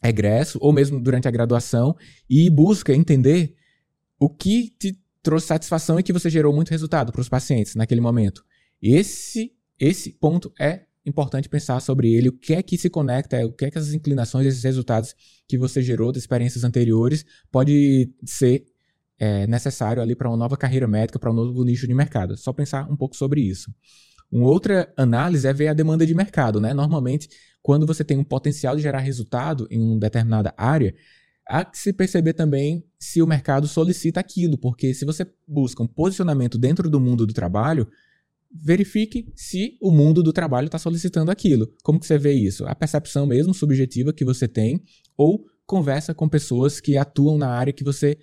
egresso 0.02 0.58
ou 0.60 0.72
mesmo 0.72 1.00
durante 1.00 1.26
a 1.26 1.30
graduação 1.30 1.96
e 2.28 2.48
busca 2.50 2.94
entender 2.94 3.54
o 4.18 4.28
que 4.28 4.70
te 4.78 4.98
trouxe 5.22 5.46
satisfação 5.46 5.98
e 5.98 6.02
que 6.02 6.12
você 6.12 6.30
gerou 6.30 6.54
muito 6.54 6.70
resultado 6.70 7.12
para 7.12 7.20
os 7.20 7.28
pacientes 7.28 7.74
naquele 7.74 8.00
momento. 8.00 8.44
Esse 8.80 9.52
esse 9.78 10.12
ponto 10.12 10.52
é 10.58 10.82
importante 11.06 11.48
pensar 11.48 11.80
sobre 11.80 12.12
ele, 12.12 12.28
o 12.28 12.32
que 12.32 12.54
é 12.54 12.62
que 12.62 12.76
se 12.76 12.90
conecta, 12.90 13.44
o 13.46 13.52
que 13.52 13.64
é 13.64 13.70
que 13.70 13.78
essas 13.78 13.94
inclinações, 13.94 14.46
esses 14.46 14.62
resultados 14.62 15.14
que 15.46 15.56
você 15.56 15.80
gerou 15.80 16.12
das 16.12 16.22
experiências 16.22 16.64
anteriores 16.64 17.24
pode 17.50 18.12
ser 18.24 18.66
é, 19.18 19.46
necessário 19.46 20.02
ali 20.02 20.14
para 20.14 20.28
uma 20.28 20.36
nova 20.36 20.56
carreira 20.56 20.86
médica, 20.86 21.18
para 21.18 21.30
um 21.30 21.34
novo 21.34 21.64
nicho 21.64 21.86
de 21.86 21.94
mercado. 21.94 22.36
Só 22.36 22.52
pensar 22.52 22.90
um 22.90 22.96
pouco 22.96 23.16
sobre 23.16 23.40
isso. 23.40 23.72
Uma 24.30 24.48
outra 24.48 24.92
análise 24.96 25.46
é 25.46 25.52
ver 25.52 25.68
a 25.68 25.72
demanda 25.72 26.04
de 26.04 26.14
mercado, 26.14 26.60
né? 26.60 26.74
Normalmente 26.74 27.28
quando 27.68 27.86
você 27.86 28.02
tem 28.02 28.16
um 28.16 28.24
potencial 28.24 28.74
de 28.74 28.80
gerar 28.80 29.00
resultado 29.00 29.68
em 29.70 29.78
uma 29.78 30.00
determinada 30.00 30.54
área, 30.56 30.94
há 31.46 31.62
que 31.62 31.76
se 31.76 31.92
perceber 31.92 32.32
também 32.32 32.82
se 32.98 33.20
o 33.20 33.26
mercado 33.26 33.68
solicita 33.68 34.18
aquilo, 34.18 34.56
porque 34.56 34.94
se 34.94 35.04
você 35.04 35.30
busca 35.46 35.82
um 35.82 35.86
posicionamento 35.86 36.56
dentro 36.56 36.88
do 36.88 36.98
mundo 36.98 37.26
do 37.26 37.34
trabalho, 37.34 37.86
verifique 38.50 39.30
se 39.36 39.76
o 39.82 39.90
mundo 39.90 40.22
do 40.22 40.32
trabalho 40.32 40.64
está 40.64 40.78
solicitando 40.78 41.30
aquilo. 41.30 41.70
Como 41.82 42.00
que 42.00 42.06
você 42.06 42.16
vê 42.16 42.32
isso? 42.32 42.64
A 42.64 42.74
percepção 42.74 43.26
mesmo 43.26 43.52
subjetiva 43.52 44.14
que 44.14 44.24
você 44.24 44.48
tem, 44.48 44.82
ou 45.14 45.44
conversa 45.66 46.14
com 46.14 46.26
pessoas 46.26 46.80
que 46.80 46.96
atuam 46.96 47.36
na 47.36 47.50
área 47.50 47.70
que 47.70 47.84
você 47.84 48.16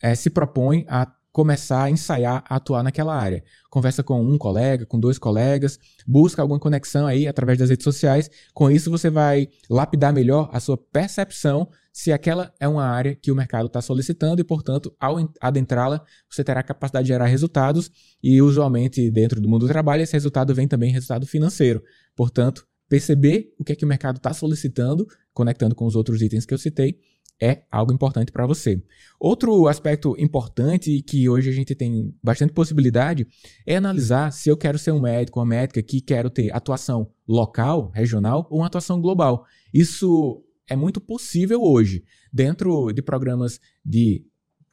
é, 0.00 0.14
se 0.14 0.30
propõe 0.30 0.86
a 0.88 1.12
começar 1.32 1.84
a 1.84 1.90
ensaiar 1.90 2.44
a 2.46 2.56
atuar 2.56 2.82
naquela 2.82 3.16
área. 3.16 3.42
Conversa 3.70 4.02
com 4.02 4.22
um 4.22 4.36
colega, 4.36 4.84
com 4.84 5.00
dois 5.00 5.18
colegas, 5.18 5.78
busca 6.06 6.42
alguma 6.42 6.60
conexão 6.60 7.06
aí 7.06 7.26
através 7.26 7.58
das 7.58 7.70
redes 7.70 7.84
sociais. 7.84 8.30
Com 8.52 8.70
isso, 8.70 8.90
você 8.90 9.08
vai 9.08 9.48
lapidar 9.68 10.12
melhor 10.12 10.50
a 10.52 10.60
sua 10.60 10.76
percepção 10.76 11.68
se 11.92 12.10
aquela 12.10 12.52
é 12.58 12.66
uma 12.66 12.84
área 12.84 13.14
que 13.14 13.30
o 13.30 13.34
mercado 13.34 13.66
está 13.66 13.80
solicitando 13.82 14.40
e, 14.40 14.44
portanto, 14.44 14.94
ao 14.98 15.16
adentrá-la, 15.40 16.02
você 16.30 16.42
terá 16.42 16.62
capacidade 16.62 17.04
de 17.04 17.12
gerar 17.12 17.26
resultados 17.26 17.90
e, 18.22 18.40
usualmente, 18.40 19.10
dentro 19.10 19.40
do 19.40 19.48
mundo 19.48 19.66
do 19.66 19.72
trabalho, 19.72 20.02
esse 20.02 20.14
resultado 20.14 20.54
vem 20.54 20.66
também 20.66 20.90
resultado 20.90 21.26
financeiro. 21.26 21.82
Portanto, 22.16 22.66
perceber 22.88 23.54
o 23.58 23.64
que 23.64 23.72
é 23.72 23.76
que 23.76 23.84
o 23.84 23.88
mercado 23.88 24.16
está 24.16 24.32
solicitando, 24.32 25.06
conectando 25.32 25.74
com 25.74 25.86
os 25.86 25.96
outros 25.96 26.20
itens 26.22 26.46
que 26.46 26.52
eu 26.52 26.58
citei, 26.58 26.98
é 27.42 27.64
algo 27.72 27.92
importante 27.92 28.30
para 28.30 28.46
você. 28.46 28.80
Outro 29.18 29.66
aspecto 29.66 30.14
importante 30.16 31.02
que 31.02 31.28
hoje 31.28 31.50
a 31.50 31.52
gente 31.52 31.74
tem 31.74 32.14
bastante 32.22 32.52
possibilidade 32.52 33.26
é 33.66 33.76
analisar 33.76 34.32
se 34.32 34.48
eu 34.48 34.56
quero 34.56 34.78
ser 34.78 34.92
um 34.92 35.00
médico, 35.00 35.40
uma 35.40 35.46
médica 35.46 35.82
que 35.82 36.00
quero 36.00 36.30
ter 36.30 36.54
atuação 36.54 37.10
local, 37.26 37.90
regional 37.92 38.46
ou 38.48 38.60
uma 38.60 38.68
atuação 38.68 39.00
global. 39.00 39.44
Isso 39.74 40.44
é 40.68 40.76
muito 40.76 41.00
possível 41.00 41.60
hoje, 41.60 42.04
dentro 42.32 42.92
de 42.92 43.02
programas 43.02 43.58
de 43.84 44.24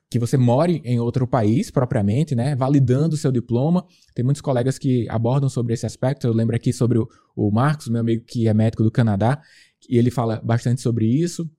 que 0.08 0.20
você 0.20 0.38
more 0.38 0.80
em 0.86 1.00
outro 1.00 1.28
país 1.28 1.72
propriamente, 1.72 2.36
né, 2.36 2.56
validando 2.56 3.16
o 3.16 3.18
seu 3.18 3.32
diploma. 3.32 3.84
Tem 4.14 4.24
muitos 4.24 4.42
colegas 4.42 4.78
que 4.78 5.08
abordam 5.10 5.50
sobre 5.50 5.74
esse 5.74 5.88
aspecto. 5.88 6.28
Eu 6.28 6.34
lembro 6.34 6.56
aqui 6.56 6.72
sobre 6.72 7.00
o, 7.00 7.08
o 7.36 7.50
Marcos, 7.50 7.88
meu 7.88 8.02
amigo 8.02 8.24
que 8.26 8.48
é 8.48 8.54
médico 8.54 8.84
do 8.84 8.92
Canadá, 8.92 9.42
e 9.88 9.98
ele 9.98 10.12
fala 10.12 10.40
bastante 10.44 10.82
sobre 10.82 11.08
isso 11.08 11.50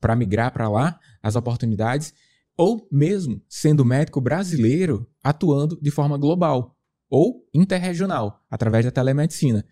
para 0.00 0.16
migrar 0.16 0.52
para 0.52 0.68
lá, 0.68 0.98
as 1.22 1.36
oportunidades, 1.36 2.12
ou 2.56 2.86
mesmo 2.90 3.42
sendo 3.48 3.84
médico 3.84 4.20
brasileiro 4.20 5.06
atuando 5.22 5.78
de 5.80 5.90
forma 5.90 6.16
global 6.16 6.76
ou 7.10 7.46
interregional, 7.54 8.44
através 8.50 8.84
da 8.84 8.90
telemedicina. 8.90 9.64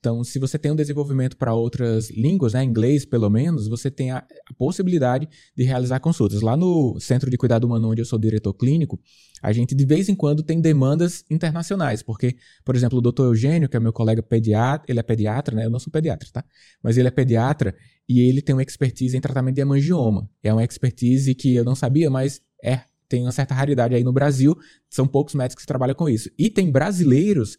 Então, 0.00 0.22
se 0.22 0.38
você 0.38 0.56
tem 0.56 0.70
um 0.70 0.76
desenvolvimento 0.76 1.36
para 1.36 1.52
outras 1.52 2.08
línguas, 2.08 2.52
né, 2.52 2.62
inglês 2.62 3.04
pelo 3.04 3.28
menos, 3.28 3.66
você 3.66 3.90
tem 3.90 4.12
a, 4.12 4.18
a, 4.18 4.54
possibilidade 4.54 5.28
de 5.56 5.64
realizar 5.64 5.98
consultas. 5.98 6.40
Lá 6.40 6.56
no 6.56 7.00
Centro 7.00 7.28
de 7.28 7.36
Cuidado 7.36 7.64
Humano, 7.64 7.90
onde 7.90 8.00
eu 8.00 8.04
sou 8.04 8.16
diretor 8.16 8.54
clínico, 8.54 8.98
a 9.42 9.52
gente 9.52 9.74
de 9.74 9.84
vez 9.84 10.08
em 10.08 10.14
quando 10.14 10.44
tem 10.44 10.60
demandas 10.60 11.24
internacionais, 11.28 12.00
porque, 12.00 12.36
por 12.64 12.76
exemplo, 12.76 12.98
o 12.98 13.00
doutor 13.00 13.24
Eugênio, 13.24 13.68
que 13.68 13.76
é 13.76 13.80
meu 13.80 13.92
colega 13.92 14.22
pediatra, 14.22 14.86
ele 14.88 15.00
é 15.00 15.02
pediatra, 15.02 15.56
né? 15.56 15.64
Eu 15.64 15.70
não 15.70 15.80
sou 15.80 15.92
pediatra, 15.92 16.28
tá? 16.32 16.44
Mas 16.80 16.96
ele 16.96 17.08
é 17.08 17.10
pediatra 17.10 17.74
e 18.08 18.20
ele 18.20 18.40
tem 18.40 18.54
uma 18.54 18.62
expertise 18.62 19.16
em 19.16 19.20
tratamento 19.20 19.56
de 19.56 19.60
hemangioma. 19.60 20.28
É 20.42 20.52
uma 20.52 20.64
expertise 20.64 21.34
que 21.34 21.54
eu 21.54 21.64
não 21.64 21.74
sabia, 21.74 22.08
mas 22.08 22.40
é 22.64 22.80
tem 23.08 23.22
uma 23.22 23.32
certa 23.32 23.54
raridade 23.54 23.94
aí 23.94 24.04
no 24.04 24.12
Brasil. 24.12 24.56
São 24.90 25.06
poucos 25.06 25.34
médicos 25.34 25.64
que 25.64 25.68
trabalham 25.68 25.94
com 25.94 26.08
isso. 26.08 26.30
E 26.38 26.50
tem 26.50 26.70
brasileiros 26.70 27.56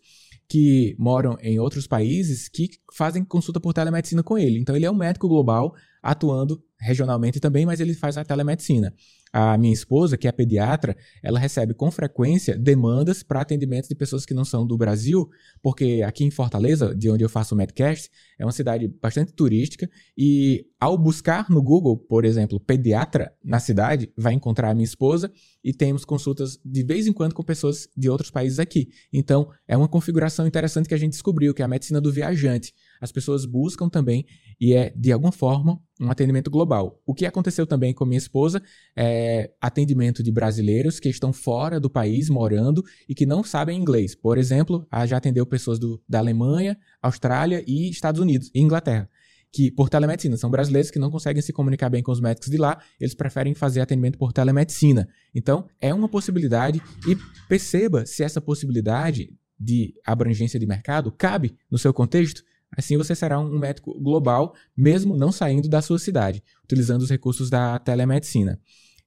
que 0.48 0.96
moram 0.98 1.38
em 1.42 1.60
outros 1.60 1.86
países 1.86 2.48
que 2.48 2.70
fazem 2.94 3.24
consulta 3.24 3.60
por 3.60 3.74
telemedicina 3.74 4.24
com 4.24 4.38
ele. 4.38 4.60
Então 4.60 4.76
ele 4.76 4.86
é 4.86 4.92
um 4.92 4.96
médico 4.96 5.28
global 5.28 5.76
atuando 6.02 6.64
regionalmente 6.80 7.40
também, 7.40 7.66
mas 7.66 7.80
ele 7.80 7.94
faz 7.94 8.18
a 8.18 8.24
telemedicina. 8.24 8.94
A 9.32 9.58
minha 9.58 9.74
esposa, 9.74 10.18
que 10.18 10.28
é 10.28 10.32
pediatra, 10.32 10.98
ela 11.22 11.38
recebe 11.38 11.74
com 11.74 11.92
frequência 11.92 12.58
demandas 12.58 13.22
para 13.22 13.42
atendimento 13.42 13.88
de 13.88 13.94
pessoas 13.94 14.26
que 14.26 14.34
não 14.34 14.44
são 14.44 14.66
do 14.66 14.76
Brasil, 14.76 15.30
porque 15.62 16.04
aqui 16.06 16.24
em 16.24 16.32
Fortaleza, 16.32 16.96
de 16.96 17.10
onde 17.10 17.24
eu 17.24 17.30
faço 17.30 17.54
o 17.54 17.58
Medcast, 17.58 18.10
é 18.40 18.46
uma 18.46 18.52
cidade 18.52 18.88
bastante 18.88 19.32
turística 19.34 19.88
e 20.18 20.66
ao 20.80 20.98
buscar 20.98 21.48
no 21.50 21.62
Google, 21.62 21.96
por 21.96 22.26
exemplo, 22.26 22.60
pediatra 22.60 23.32
na 23.44 23.60
cidade, 23.60 24.12
vai 24.18 24.34
encontrar 24.34 24.72
a 24.72 24.74
minha 24.74 24.86
esposa 24.86 25.32
e 25.64 25.74
temos 25.74 26.06
consultas 26.06 26.60
de 26.66 26.84
vez 26.84 27.06
em 27.06 27.14
quando 27.14 27.36
com 27.36 27.44
pessoas 27.44 27.88
de 27.96 28.10
outros 28.10 28.32
países 28.32 28.60
aqui. 28.60 28.90
Então, 29.14 29.50
é 29.68 29.78
uma 29.78 29.88
configuração 29.88 30.48
interessante 30.48 30.88
que 30.88 30.94
a 30.96 30.98
gente 30.98 31.12
descobriu, 31.12 31.54
que 31.54 31.62
é 31.62 31.66
a 31.66 31.68
medicina 31.68 32.02
do 32.02 32.12
viajante 32.12 32.74
as 33.00 33.12
pessoas 33.12 33.46
buscam 33.46 33.90
também 33.90 34.26
e 34.60 34.74
é, 34.74 34.92
de 34.96 35.12
alguma 35.12 35.32
forma, 35.32 35.80
um 36.00 36.10
atendimento 36.10 36.50
global. 36.50 37.02
O 37.06 37.14
que 37.14 37.26
aconteceu 37.26 37.66
também 37.66 37.94
com 37.94 38.06
minha 38.06 38.18
esposa 38.18 38.62
é 38.96 39.52
atendimento 39.62 40.24
de 40.24 40.32
brasileiros 40.32 41.00
que 41.00 41.10
estão 41.10 41.34
fora 41.34 41.80
do 41.80 41.90
país, 41.90 42.30
morando 42.30 42.84
e 43.08 43.16
que 43.16 43.26
não 43.26 43.44
sabem 43.44 43.80
inglês. 43.80 44.16
Por 44.16 44.38
exemplo, 44.38 44.88
já 45.08 45.18
atendeu 45.18 45.46
pessoas 45.46 45.80
do, 45.80 46.02
da 46.08 46.20
Alemanha, 46.20 46.78
Austrália 47.02 47.64
e 47.68 47.90
Estados 47.90 48.22
Unidos 48.22 48.50
e 48.54 48.62
Inglaterra 48.62 49.10
que 49.52 49.72
por 49.72 49.90
telemedicina 49.90 50.38
são 50.38 50.50
brasileiros 50.50 50.92
que 50.92 51.00
não 51.00 51.10
conseguem 51.10 51.42
se 51.42 51.52
comunicar 51.52 51.90
bem 51.90 52.04
com 52.04 52.12
os 52.12 52.22
médicos 52.22 52.50
de 52.50 52.58
lá, 52.58 52.80
eles 53.00 53.16
preferem 53.16 53.54
fazer 53.54 53.82
atendimento 53.82 54.18
por 54.18 54.32
telemedicina. 54.32 55.10
Então, 55.34 55.68
é 55.82 55.94
uma 55.94 56.08
possibilidade 56.08 56.82
e 57.08 57.18
perceba 57.48 58.06
se 58.06 58.24
essa 58.24 58.40
possibilidade 58.40 59.34
de 59.60 59.94
abrangência 60.06 60.60
de 60.60 60.66
mercado 60.66 61.12
cabe 61.12 61.58
no 61.70 61.78
seu 61.78 61.94
contexto. 61.94 62.44
Assim 62.78 62.98
você 62.98 63.16
será 63.16 63.40
um 63.40 63.58
médico 63.58 64.00
global, 64.00 64.54
mesmo 64.76 65.18
não 65.18 65.32
saindo 65.32 65.68
da 65.68 65.82
sua 65.82 66.00
cidade, 66.00 66.44
utilizando 66.64 67.02
os 67.02 67.10
recursos 67.10 67.50
da 67.50 67.80
telemedicina. 67.80 68.60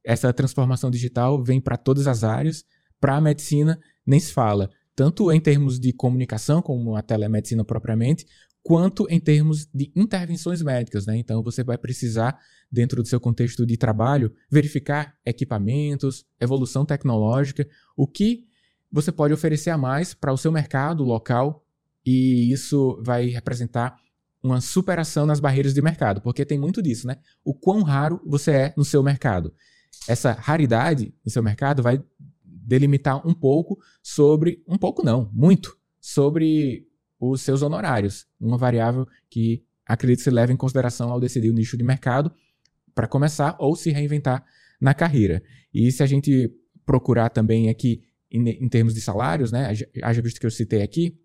Essa 0.05 0.33
transformação 0.33 0.91
digital 0.91 1.43
vem 1.43 1.61
para 1.61 1.77
todas 1.77 2.07
as 2.07 2.25
áreas, 2.25 2.65
para 3.01 3.17
a 3.17 3.21
medicina 3.21 3.79
nem 4.07 4.19
se 4.19 4.33
fala, 4.33 4.71
tanto 4.95 5.31
em 5.33 5.41
termos 5.41 5.79
de 5.79 5.93
comunicação, 5.93 6.61
como 6.61 6.97
a 6.97 7.03
telemedicina 7.03 7.65
propriamente, 7.65 8.27
quanto 8.63 9.07
em 9.09 9.19
termos 9.19 9.67
de 9.73 9.93
intervenções 9.95 10.63
médicas. 10.63 11.07
Né? 11.07 11.17
Então 11.17 11.43
você 11.43 11.63
vai 11.63 11.79
precisar, 11.79 12.39
dentro 12.71 13.03
do 13.03 13.09
seu 13.09 13.21
contexto 13.21 13.65
de 13.65 13.77
trabalho, 13.77 14.33
verificar 14.51 15.17
equipamentos, 15.25 16.25
evolução 16.41 16.85
tecnológica, 16.85 17.67
o 17.97 18.07
que 18.07 18.45
você 18.91 19.11
pode 19.11 19.33
oferecer 19.33 19.71
a 19.71 19.79
mais 19.79 20.15
para 20.15 20.33
o 20.33 20.37
seu 20.37 20.53
mercado 20.53 21.03
local 21.03 21.65
e 22.05 22.53
isso 22.53 23.01
vai 23.05 23.27
representar 23.27 23.97
uma 24.43 24.61
superação 24.61 25.25
nas 25.25 25.39
barreiras 25.39 25.73
de 25.73 25.81
mercado, 25.81 26.21
porque 26.21 26.45
tem 26.45 26.59
muito 26.59 26.83
disso, 26.83 27.07
né? 27.07 27.17
O 27.45 27.55
quão 27.55 27.83
raro 27.83 28.21
você 28.27 28.51
é 28.51 28.75
no 28.77 28.85
seu 28.85 29.03
mercado. 29.03 29.55
Essa 30.09 30.33
raridade 30.33 31.15
no 31.25 31.31
seu 31.31 31.43
mercado 31.43 31.83
vai 31.83 32.03
delimitar 32.45 33.27
um 33.27 33.33
pouco 33.33 33.79
sobre, 34.03 34.63
um 34.67 34.77
pouco 34.77 35.05
não, 35.05 35.31
muito, 35.33 35.77
sobre 36.01 36.89
os 37.21 37.41
seus 37.41 37.63
honorários. 37.63 38.27
Uma 38.41 38.59
variável 38.59 39.07
que 39.31 39.65
acredito 39.87 40.19
que 40.19 40.25
se 40.25 40.31
leva 40.31 40.53
em 40.53 40.57
consideração 40.57 41.11
ao 41.11 41.21
decidir 41.21 41.51
o 41.51 41.55
nicho 41.55 41.77
de 41.77 41.85
mercado 41.85 42.33
para 42.95 43.07
começar 43.07 43.57
ou 43.61 43.77
se 43.77 43.91
reinventar 43.91 44.45
na 44.81 44.93
carreira. 44.93 45.43
E 45.73 45.91
se 45.93 46.03
a 46.03 46.07
gente 46.07 46.53
procurar 46.85 47.29
também 47.31 47.69
aqui 47.69 48.03
em, 48.31 48.49
em 48.49 48.69
termos 48.69 48.95
de 48.95 49.01
salários, 49.01 49.53
né? 49.53 49.73
Haja 50.03 50.23
visto 50.23 50.41
que 50.41 50.47
eu 50.47 50.51
citei 50.51 50.83
aqui, 50.83 51.17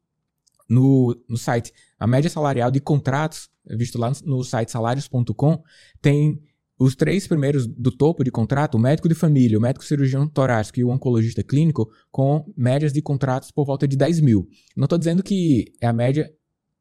no, 0.69 1.15
no 1.27 1.37
site, 1.37 1.73
a 1.99 2.05
média 2.05 2.29
salarial 2.29 2.69
de 2.69 2.79
contratos, 2.79 3.49
visto 3.65 3.97
lá 3.97 4.11
no, 4.11 4.37
no 4.37 4.43
site 4.43 4.71
salários.com, 4.71 5.63
tem 6.01 6.41
os 6.79 6.95
três 6.95 7.27
primeiros 7.27 7.65
do 7.65 7.91
topo 7.91 8.23
de 8.23 8.29
contrato, 8.29 8.75
o 8.75 8.79
médico 8.79 9.09
de 9.09 9.15
família, 9.15 9.57
o 9.57 9.61
médico 9.61 9.83
cirurgião 9.83 10.27
torácico 10.27 10.79
e 10.79 10.83
o 10.83 10.89
oncologista 10.89 11.43
clínico, 11.43 11.89
com 12.11 12.51
médias 12.55 12.93
de 12.93 13.01
contratos 13.01 13.49
por 13.49 13.65
volta 13.65 13.87
de 13.87 13.97
10 13.97 14.19
mil. 14.19 14.47
Não 14.75 14.85
estou 14.85 14.99
dizendo 14.99 15.23
que 15.23 15.73
é 15.81 15.87
a 15.87 15.93
média 15.93 16.31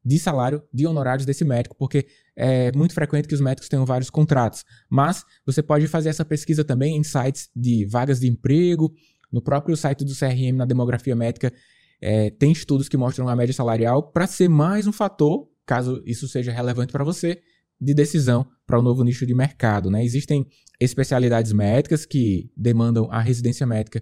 de 0.05 0.19
salário 0.19 0.63
de 0.71 0.85
honorários 0.85 1.25
desse 1.25 1.43
médico, 1.43 1.75
porque 1.77 2.07
é 2.35 2.71
muito 2.73 2.93
frequente 2.93 3.27
que 3.27 3.33
os 3.33 3.41
médicos 3.41 3.67
tenham 3.67 3.85
vários 3.85 4.09
contratos. 4.09 4.63
Mas 4.89 5.25
você 5.45 5.61
pode 5.61 5.87
fazer 5.87 6.09
essa 6.09 6.23
pesquisa 6.23 6.63
também 6.63 6.95
em 6.95 7.03
sites 7.03 7.49
de 7.55 7.85
vagas 7.85 8.19
de 8.19 8.27
emprego, 8.27 8.93
no 9.31 9.41
próprio 9.41 9.75
site 9.75 10.05
do 10.05 10.15
CRM, 10.15 10.55
na 10.55 10.65
demografia 10.65 11.15
médica, 11.15 11.51
é, 12.01 12.29
tem 12.29 12.51
estudos 12.51 12.87
que 12.87 12.97
mostram 12.97 13.27
a 13.27 13.35
média 13.35 13.53
salarial 13.53 14.11
para 14.11 14.27
ser 14.27 14.47
mais 14.47 14.87
um 14.87 14.91
fator, 14.91 15.47
caso 15.65 16.01
isso 16.05 16.27
seja 16.27 16.51
relevante 16.51 16.91
para 16.91 17.03
você, 17.03 17.41
de 17.79 17.93
decisão 17.93 18.45
para 18.65 18.77
o 18.77 18.81
um 18.81 18.83
novo 18.83 19.03
nicho 19.03 19.25
de 19.25 19.33
mercado. 19.33 19.89
Né? 19.89 20.03
Existem 20.03 20.45
especialidades 20.79 21.51
médicas 21.51 22.05
que 22.05 22.51
demandam 22.55 23.07
a 23.11 23.19
residência 23.19 23.65
médica 23.65 24.01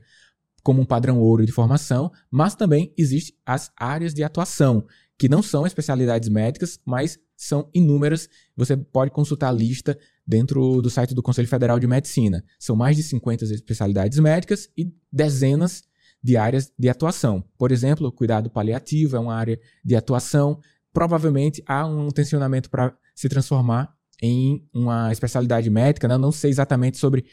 como 0.64 0.82
um 0.82 0.86
padrão 0.86 1.20
ouro 1.20 1.46
de 1.46 1.52
formação, 1.52 2.12
mas 2.32 2.56
também 2.56 2.92
existem 2.98 3.36
as 3.46 3.72
áreas 3.78 4.14
de 4.14 4.24
atuação, 4.24 4.86
que 5.18 5.30
não 5.30 5.44
são 5.44 5.66
especialidades 5.66 6.28
médicas, 6.28 6.80
mas 6.84 7.20
são 7.38 7.70
inúmeras. 7.74 8.28
Você 8.56 8.76
pode 8.76 9.12
consultar 9.12 9.50
a 9.50 9.52
lista 9.52 9.98
dentro 10.26 10.82
do 10.82 10.90
site 10.90 11.14
do 11.14 11.22
Conselho 11.22 11.48
Federal 11.48 11.80
de 11.80 11.86
Medicina. 11.86 12.44
São 12.60 12.76
mais 12.76 12.98
de 12.98 13.04
50 13.04 13.46
especialidades 13.46 14.18
médicas 14.18 14.68
e 14.76 14.92
dezenas 15.12 15.82
de 15.82 15.95
áreas 16.36 16.72
de 16.78 16.90
atuação. 16.90 17.44
Por 17.58 17.72
exemplo, 17.72 18.12
cuidado 18.12 18.50
paliativo 18.50 19.16
é 19.16 19.20
uma 19.20 19.36
área 19.36 19.60
de 19.84 19.96
atuação. 19.96 20.60
Provavelmente 20.92 21.64
há 21.68 21.86
um 21.86 22.10
tensionamento 22.10 22.70
para 22.70 22.96
se 23.14 23.30
transformar 23.30 23.94
em 24.22 24.68
uma 24.74 25.12
especialidade 25.12 25.70
médica. 25.70 26.08
Né? 26.08 26.18
Não 26.18 26.32
sei 26.32 26.50
exatamente 26.50 26.98
sobre 26.98 27.26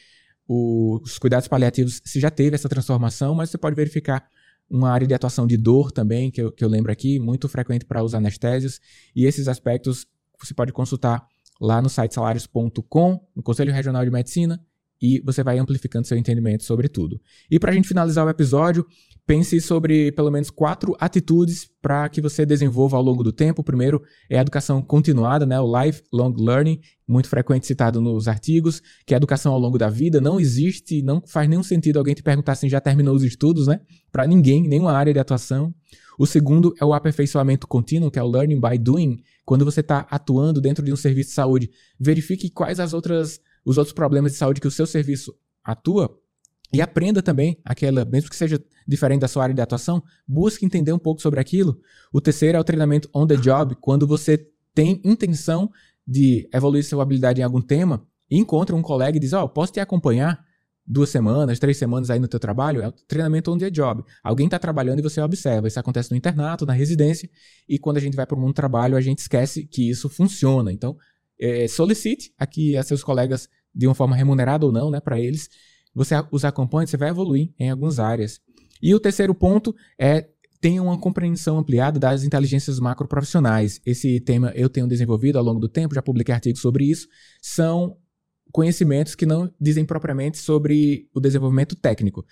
os 0.47 1.19
cuidados 1.19 1.49
paliativos 1.49 2.03
se 2.05 2.21
já 2.21 2.31
teve 2.31 2.55
essa 2.55 2.69
transformação, 2.69 3.35
mas 3.35 3.49
você 3.49 3.57
pode 3.57 3.77
verificar 3.77 4.29
uma 4.69 4.91
área 4.91 5.07
de 5.07 5.15
atuação 5.15 5.47
de 5.47 5.57
dor 5.57 5.91
também, 5.91 6.31
que 6.31 6.43
eu, 6.43 6.53
que 6.53 6.65
eu 6.65 6.69
lembro 6.69 6.93
aqui, 6.93 7.19
muito 7.19 7.49
frequente 7.49 7.85
para 7.87 8.03
os 8.03 8.15
anestésios. 8.15 8.81
E 9.17 9.25
esses 9.25 9.49
aspectos 9.49 10.07
você 10.39 10.53
pode 10.53 10.73
consultar 10.73 11.27
lá 11.61 11.81
no 11.81 11.89
site 11.89 12.15
salários.com, 12.15 13.21
no 13.35 13.43
Conselho 13.43 13.73
Regional 13.73 14.05
de 14.05 14.11
Medicina 14.11 14.61
e 15.03 15.21
você 15.21 15.43
vai 15.43 15.59
amplificando 15.59 16.07
seu 16.07 16.17
entendimento 16.17 16.63
sobre 16.63 16.89
tudo. 16.89 17.21
E 17.51 17.59
para 17.59 17.73
a 17.73 17.75
gente 17.75 17.89
finalizar 17.89 18.25
o 18.25 18.31
episódio, 18.31 18.87
pense 19.27 19.61
sobre 19.61 20.13
pelo 20.13 20.31
menos 20.31 20.49
quatro 20.49 20.97
atitudes 21.01 21.69
para 21.81 22.09
que 22.09 22.21
você 22.21 22.47
desenvolva 22.47 22.97
ao 22.97 23.03
longo 23.03 23.25
do 23.25 23.33
tempo. 23.33 23.63
O 23.63 23.65
primeiro 23.65 24.01
é 24.31 24.39
a 24.39 24.43
educação 24.43 24.81
continuada, 24.81 25.45
né, 25.45 25.59
o 25.61 25.83
lifelong 25.83 26.35
learning, 26.39 26.81
muito 27.09 27.29
frequente 27.29 27.67
citado 27.67 28.01
nos 28.01 28.29
artigos, 28.29 28.81
que 29.05 29.13
é 29.13 29.17
a 29.17 29.19
educação 29.19 29.53
ao 29.53 29.59
longo 29.59 29.77
da 29.77 29.91
vida. 29.91 30.21
Não 30.21 30.39
existe, 30.39 31.03
não 31.03 31.21
faz 31.27 31.49
nenhum 31.49 31.65
sentido 31.65 31.99
alguém 31.99 32.15
te 32.15 32.23
perguntar 32.23 32.55
se 32.55 32.69
já 32.69 32.81
terminou 32.81 33.17
os 33.17 33.25
estudos, 33.25 33.67
né? 33.67 33.81
Para 34.13 34.25
ninguém, 34.27 34.69
nenhuma 34.69 34.93
área 34.93 35.13
de 35.13 35.19
atuação. 35.19 35.75
O 36.19 36.27
segundo 36.27 36.73
é 36.81 36.85
o 36.85 36.93
aperfeiçoamento 36.93 37.67
contínuo, 37.67 38.11
que 38.11 38.19
é 38.19 38.23
o 38.23 38.31
learning 38.31 38.61
by 38.61 38.79
doing. 38.79 39.21
Quando 39.45 39.65
você 39.65 39.81
está 39.81 40.07
atuando 40.11 40.61
dentro 40.61 40.85
de 40.85 40.93
um 40.93 40.97
serviço 40.97 41.31
de 41.31 41.35
saúde, 41.35 41.71
verifique 41.99 42.49
quais 42.51 42.79
as 42.79 42.93
outras 42.93 43.41
os 43.65 43.79
outros 43.79 43.95
problemas 43.95 44.33
de 44.33 44.39
saúde 44.39 44.61
que 44.61 44.69
o 44.69 44.71
seu 44.71 44.87
serviço 44.87 45.35
atua 45.65 46.19
e 46.73 46.81
aprenda 46.81 47.23
também 47.23 47.59
aquela, 47.65 48.05
mesmo 48.05 48.31
que 48.31 48.37
seja 48.37 48.63
diferente 48.89 49.21
da 49.21 49.29
sua 49.29 49.43
área 49.43 49.55
de 49.55 49.61
atuação, 49.61 50.03
busque 50.27 50.65
entender 50.65 50.93
um 50.93 50.99
pouco 50.99 51.21
sobre 51.21 51.39
aquilo. 51.39 51.79
O 52.13 52.21
terceiro 52.21 52.57
é 52.57 52.61
o 52.61 52.65
treinamento 52.65 53.11
on 53.15 53.27
the 53.27 53.37
job, 53.37 53.77
quando 53.81 54.07
você 54.07 54.49
tem 54.75 55.01
intenção 55.05 55.71
de 56.07 56.49
evoluir 56.53 56.85
sua 56.85 57.03
habilidade 57.03 57.41
em 57.41 57.45
algum 57.45 57.61
tema 57.61 58.07
e 58.31 58.39
encontra 58.39 58.75
um 58.75 58.83
colega 58.83 59.19
e 59.19 59.21
diz: 59.21 59.35
Ó, 59.35 59.45
oh, 59.45 59.49
posso 59.49 59.73
te 59.73 59.81
acompanhar 59.81 60.43
duas 60.85 61.11
semanas, 61.11 61.59
três 61.59 61.77
semanas 61.77 62.09
aí 62.09 62.19
no 62.19 62.27
teu 62.27 62.41
trabalho? 62.41 62.81
É 62.83 62.89
o 62.89 62.93
treinamento 62.93 63.53
on 63.53 63.59
the 63.59 63.71
job. 63.71 64.03
Alguém 64.25 64.47
está 64.47 64.59
trabalhando 64.59 65.01
e 65.01 65.03
você 65.03 65.21
observa. 65.21 65.69
Isso 65.69 65.79
acontece 65.79 66.11
no 66.11 66.17
internato, 66.17 66.65
na 66.65 66.73
residência, 66.73 67.29
e 67.69 67.79
quando 67.79 67.99
a 67.99 68.01
gente 68.01 68.17
vai 68.17 68.27
para 68.27 68.37
o 68.37 68.41
mundo 68.41 68.53
do 68.53 68.55
trabalho, 68.55 68.97
a 68.97 69.01
gente 69.01 69.19
esquece 69.19 69.65
que 69.65 69.91
isso 69.91 70.09
funciona. 70.09 70.73
Então, 70.73 70.97
é, 71.43 71.67
solicite 71.67 72.33
aqui 72.39 72.77
a 72.77 72.83
seus 72.85 73.03
colegas 73.03 73.49
de 73.75 73.87
uma 73.87 73.95
forma 73.95 74.15
remunerada 74.15 74.65
ou 74.65 74.71
não, 74.71 74.91
né, 74.91 75.01
para 75.01 75.19
eles. 75.21 75.49
Você 75.95 76.15
os 76.31 76.45
acompanha, 76.45 76.87
você 76.87 76.97
vai 76.97 77.11
evoluir 77.11 77.53
em 77.59 77.71
algumas 77.71 77.99
áreas. 77.99 78.41
E 78.81 78.95
o 78.95 79.01
terceiro 79.01 79.35
ponto 79.35 79.75
é 79.99 80.29
tenha 80.61 80.81
uma 80.81 80.97
compreensão 80.97 81.59
ampliada 81.59 81.99
das 81.99 82.23
inteligências 82.23 82.79
macroprofissionais. 82.79 83.81
Esse 83.85 84.21
tema 84.21 84.53
eu 84.55 84.71
tenho 84.71 84.87
desenvolvido 84.87 85.37
ao 85.37 85.45
longo 85.45 85.59
do 85.59 85.69
tempo, 85.69 85.95
já 85.95 86.01
publiquei 86.01 86.33
artigos 86.33 86.63
sobre 86.63 86.85
isso. 86.85 87.09
São 87.41 87.97
conhecimentos 88.53 89.17
que 89.17 89.27
não 89.27 89.53
dizem 89.61 89.85
propriamente 89.85 90.39
sobre 90.39 91.09
o 91.13 91.21
desenvolvimento 91.21 91.75
técnico. 91.75 92.25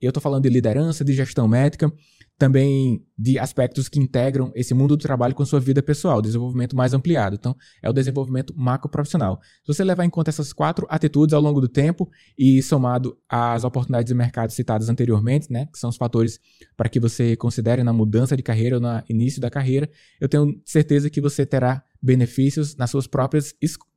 Eu 0.00 0.10
estou 0.10 0.22
falando 0.22 0.42
de 0.42 0.50
liderança, 0.50 1.02
de 1.02 1.14
gestão 1.14 1.48
médica, 1.48 1.90
também 2.38 3.04
de 3.18 3.36
aspectos 3.36 3.88
que 3.88 3.98
integram 3.98 4.52
esse 4.54 4.72
mundo 4.72 4.96
do 4.96 5.02
trabalho 5.02 5.34
com 5.34 5.44
sua 5.44 5.58
vida 5.58 5.82
pessoal, 5.82 6.22
desenvolvimento 6.22 6.76
mais 6.76 6.94
ampliado. 6.94 7.34
Então, 7.34 7.54
é 7.82 7.90
o 7.90 7.92
desenvolvimento 7.92 8.54
macro-profissional. 8.56 9.40
Se 9.64 9.74
você 9.74 9.82
levar 9.82 10.04
em 10.04 10.10
conta 10.10 10.30
essas 10.30 10.52
quatro 10.52 10.86
atitudes 10.88 11.34
ao 11.34 11.42
longo 11.42 11.60
do 11.60 11.68
tempo 11.68 12.08
e 12.38 12.62
somado 12.62 13.18
às 13.28 13.64
oportunidades 13.64 14.08
de 14.08 14.14
mercado 14.14 14.50
citadas 14.50 14.88
anteriormente, 14.88 15.52
né, 15.52 15.66
que 15.66 15.78
são 15.78 15.90
os 15.90 15.96
fatores 15.96 16.38
para 16.76 16.88
que 16.88 17.00
você 17.00 17.34
considere 17.36 17.82
na 17.82 17.92
mudança 17.92 18.36
de 18.36 18.42
carreira 18.42 18.76
ou 18.76 18.80
no 18.80 19.02
início 19.08 19.40
da 19.40 19.50
carreira, 19.50 19.90
eu 20.20 20.28
tenho 20.28 20.60
certeza 20.64 21.10
que 21.10 21.20
você 21.20 21.44
terá 21.44 21.82
benefícios 22.00 22.76
nas 22.76 22.88
suas 22.90 23.08
próprias 23.08 23.52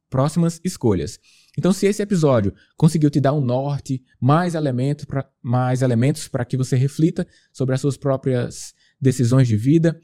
próximas 0.09 0.59
escolhas. 0.63 1.19
Então, 1.57 1.73
se 1.73 1.85
esse 1.85 2.01
episódio 2.01 2.53
conseguiu 2.77 3.09
te 3.09 3.19
dar 3.19 3.33
um 3.33 3.41
norte, 3.41 4.01
mais, 4.19 4.55
elemento 4.55 5.05
pra, 5.05 5.29
mais 5.41 5.81
elementos 5.81 6.27
para 6.27 6.45
que 6.45 6.55
você 6.55 6.75
reflita 6.75 7.27
sobre 7.51 7.75
as 7.75 7.81
suas 7.81 7.97
próprias 7.97 8.73
decisões 8.99 9.47
de 9.47 9.57
vida, 9.57 9.99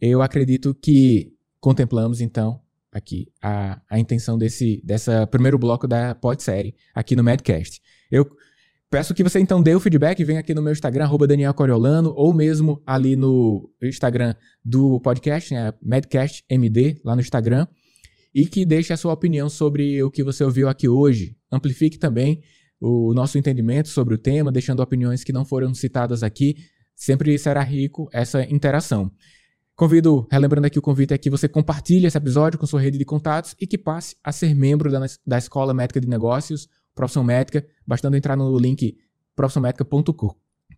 eu 0.00 0.22
acredito 0.22 0.74
que 0.74 1.32
contemplamos, 1.60 2.20
então, 2.20 2.60
aqui 2.92 3.28
a, 3.40 3.80
a 3.88 3.98
intenção 3.98 4.38
desse 4.38 4.82
dessa 4.84 5.26
primeiro 5.26 5.58
bloco 5.58 5.86
da 5.86 6.14
podsérie 6.14 6.74
aqui 6.94 7.14
no 7.14 7.22
Medcast. 7.22 7.80
Eu 8.10 8.28
peço 8.90 9.14
que 9.14 9.22
você 9.22 9.38
então 9.38 9.62
dê 9.62 9.74
o 9.74 9.80
feedback, 9.80 10.24
venha 10.24 10.40
aqui 10.40 10.54
no 10.54 10.62
meu 10.62 10.72
Instagram, 10.72 11.04
arroba 11.04 11.26
Daniel 11.26 11.54
Coriolano, 11.54 12.12
ou 12.16 12.32
mesmo 12.32 12.82
ali 12.86 13.14
no 13.14 13.70
Instagram 13.82 14.34
do 14.64 15.00
podcast, 15.00 15.52
né, 15.52 15.72
MedcastMD, 15.82 17.00
lá 17.04 17.14
no 17.14 17.20
Instagram 17.20 17.66
e 18.38 18.46
que 18.46 18.64
deixe 18.64 18.92
a 18.92 18.96
sua 18.96 19.12
opinião 19.12 19.48
sobre 19.48 20.00
o 20.00 20.12
que 20.12 20.22
você 20.22 20.44
ouviu 20.44 20.68
aqui 20.68 20.88
hoje. 20.88 21.36
Amplifique 21.50 21.98
também 21.98 22.40
o 22.80 23.12
nosso 23.12 23.36
entendimento 23.36 23.88
sobre 23.88 24.14
o 24.14 24.18
tema, 24.18 24.52
deixando 24.52 24.78
opiniões 24.78 25.24
que 25.24 25.32
não 25.32 25.44
foram 25.44 25.74
citadas 25.74 26.22
aqui. 26.22 26.54
Sempre 26.94 27.36
será 27.36 27.64
rico 27.64 28.08
essa 28.12 28.44
interação. 28.44 29.10
Convido, 29.74 30.24
relembrando 30.30 30.68
aqui 30.68 30.78
o 30.78 30.82
convite 30.82 31.12
é 31.12 31.18
que 31.18 31.28
você 31.28 31.48
compartilhe 31.48 32.06
esse 32.06 32.16
episódio 32.16 32.60
com 32.60 32.66
sua 32.66 32.80
rede 32.80 32.96
de 32.96 33.04
contatos 33.04 33.56
e 33.60 33.66
que 33.66 33.76
passe 33.76 34.14
a 34.22 34.30
ser 34.30 34.54
membro 34.54 34.88
da, 34.88 35.04
da 35.26 35.36
Escola 35.36 35.74
Médica 35.74 36.00
de 36.00 36.06
Negócios, 36.06 36.68
Profissão 36.94 37.24
Médica, 37.24 37.66
bastando 37.84 38.16
entrar 38.16 38.36
no 38.36 38.56
link. 38.56 38.96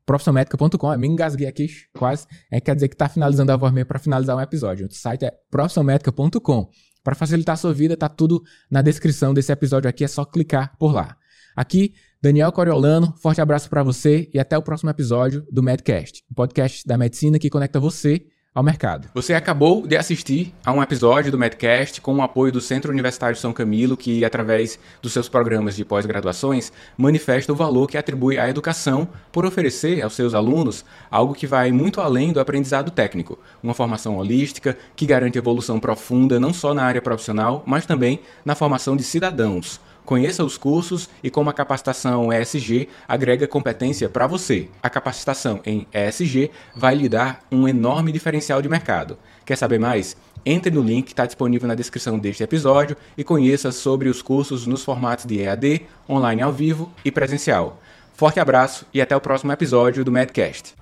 Profissionmédica.com, 0.06 0.92
eu 0.92 0.98
me 0.98 1.08
engasguei 1.08 1.46
aqui 1.46 1.68
quase, 1.92 2.26
é, 2.50 2.58
quer 2.58 2.74
dizer 2.74 2.88
que 2.88 2.94
está 2.94 3.08
finalizando 3.08 3.52
a 3.52 3.56
voz 3.56 3.70
mesmo 3.70 3.88
para 3.88 3.98
finalizar 3.98 4.34
um 4.34 4.40
episódio. 4.40 4.86
O 4.86 4.90
site 4.90 5.26
é 5.26 5.32
profissionmédica.com. 5.50 6.70
Para 7.02 7.14
facilitar 7.14 7.54
a 7.54 7.56
sua 7.56 7.72
vida, 7.72 7.96
tá 7.96 8.08
tudo 8.08 8.42
na 8.70 8.82
descrição 8.82 9.32
desse 9.32 9.52
episódio 9.52 9.88
aqui, 9.88 10.04
é 10.04 10.08
só 10.08 10.24
clicar 10.24 10.76
por 10.78 10.92
lá. 10.92 11.16
Aqui, 11.56 11.94
Daniel 12.22 12.52
Coriolano, 12.52 13.14
forte 13.16 13.40
abraço 13.40 13.68
para 13.68 13.82
você 13.82 14.30
e 14.32 14.38
até 14.38 14.56
o 14.56 14.62
próximo 14.62 14.90
episódio 14.90 15.46
do 15.50 15.62
Medcast, 15.62 16.22
o 16.30 16.34
podcast 16.34 16.86
da 16.86 16.98
medicina 16.98 17.38
que 17.38 17.50
conecta 17.50 17.80
você 17.80 18.26
ao 18.52 18.64
mercado. 18.64 19.08
Você 19.14 19.32
acabou 19.32 19.86
de 19.86 19.96
assistir 19.96 20.52
a 20.64 20.72
um 20.72 20.82
episódio 20.82 21.30
do 21.30 21.38
Medcast 21.38 22.00
com 22.00 22.16
o 22.16 22.22
apoio 22.22 22.50
do 22.50 22.60
Centro 22.60 22.90
Universitário 22.90 23.36
São 23.36 23.52
Camilo, 23.52 23.96
que, 23.96 24.24
através 24.24 24.76
dos 25.00 25.12
seus 25.12 25.28
programas 25.28 25.76
de 25.76 25.84
pós-graduações, 25.84 26.72
manifesta 26.98 27.52
o 27.52 27.56
valor 27.56 27.86
que 27.86 27.96
atribui 27.96 28.38
à 28.38 28.48
educação 28.48 29.06
por 29.30 29.46
oferecer 29.46 30.02
aos 30.02 30.14
seus 30.14 30.34
alunos 30.34 30.84
algo 31.08 31.32
que 31.32 31.46
vai 31.46 31.70
muito 31.70 32.00
além 32.00 32.32
do 32.32 32.40
aprendizado 32.40 32.90
técnico, 32.90 33.38
uma 33.62 33.72
formação 33.72 34.16
holística 34.16 34.76
que 34.96 35.06
garante 35.06 35.38
evolução 35.38 35.78
profunda 35.78 36.40
não 36.40 36.52
só 36.52 36.74
na 36.74 36.82
área 36.82 37.00
profissional, 37.00 37.62
mas 37.64 37.86
também 37.86 38.18
na 38.44 38.56
formação 38.56 38.96
de 38.96 39.04
cidadãos 39.04 39.80
Conheça 40.10 40.42
os 40.42 40.58
cursos 40.58 41.08
e 41.22 41.30
como 41.30 41.50
a 41.50 41.52
capacitação 41.52 42.32
ESG 42.32 42.88
agrega 43.06 43.46
competência 43.46 44.08
para 44.08 44.26
você. 44.26 44.68
A 44.82 44.90
capacitação 44.90 45.60
em 45.64 45.86
ESG 45.94 46.50
vai 46.74 46.96
lhe 46.96 47.08
dar 47.08 47.44
um 47.48 47.68
enorme 47.68 48.10
diferencial 48.10 48.60
de 48.60 48.68
mercado. 48.68 49.16
Quer 49.46 49.54
saber 49.54 49.78
mais? 49.78 50.16
Entre 50.44 50.68
no 50.68 50.82
link 50.82 51.04
que 51.04 51.12
está 51.12 51.26
disponível 51.26 51.68
na 51.68 51.76
descrição 51.76 52.18
deste 52.18 52.42
episódio 52.42 52.96
e 53.16 53.22
conheça 53.22 53.70
sobre 53.70 54.08
os 54.08 54.20
cursos 54.20 54.66
nos 54.66 54.82
formatos 54.82 55.26
de 55.26 55.42
EAD, 55.42 55.82
online 56.08 56.42
ao 56.42 56.52
vivo 56.52 56.90
e 57.04 57.12
presencial. 57.12 57.80
Forte 58.12 58.40
abraço 58.40 58.84
e 58.92 59.00
até 59.00 59.14
o 59.14 59.20
próximo 59.20 59.52
episódio 59.52 60.04
do 60.04 60.10
Medcast. 60.10 60.74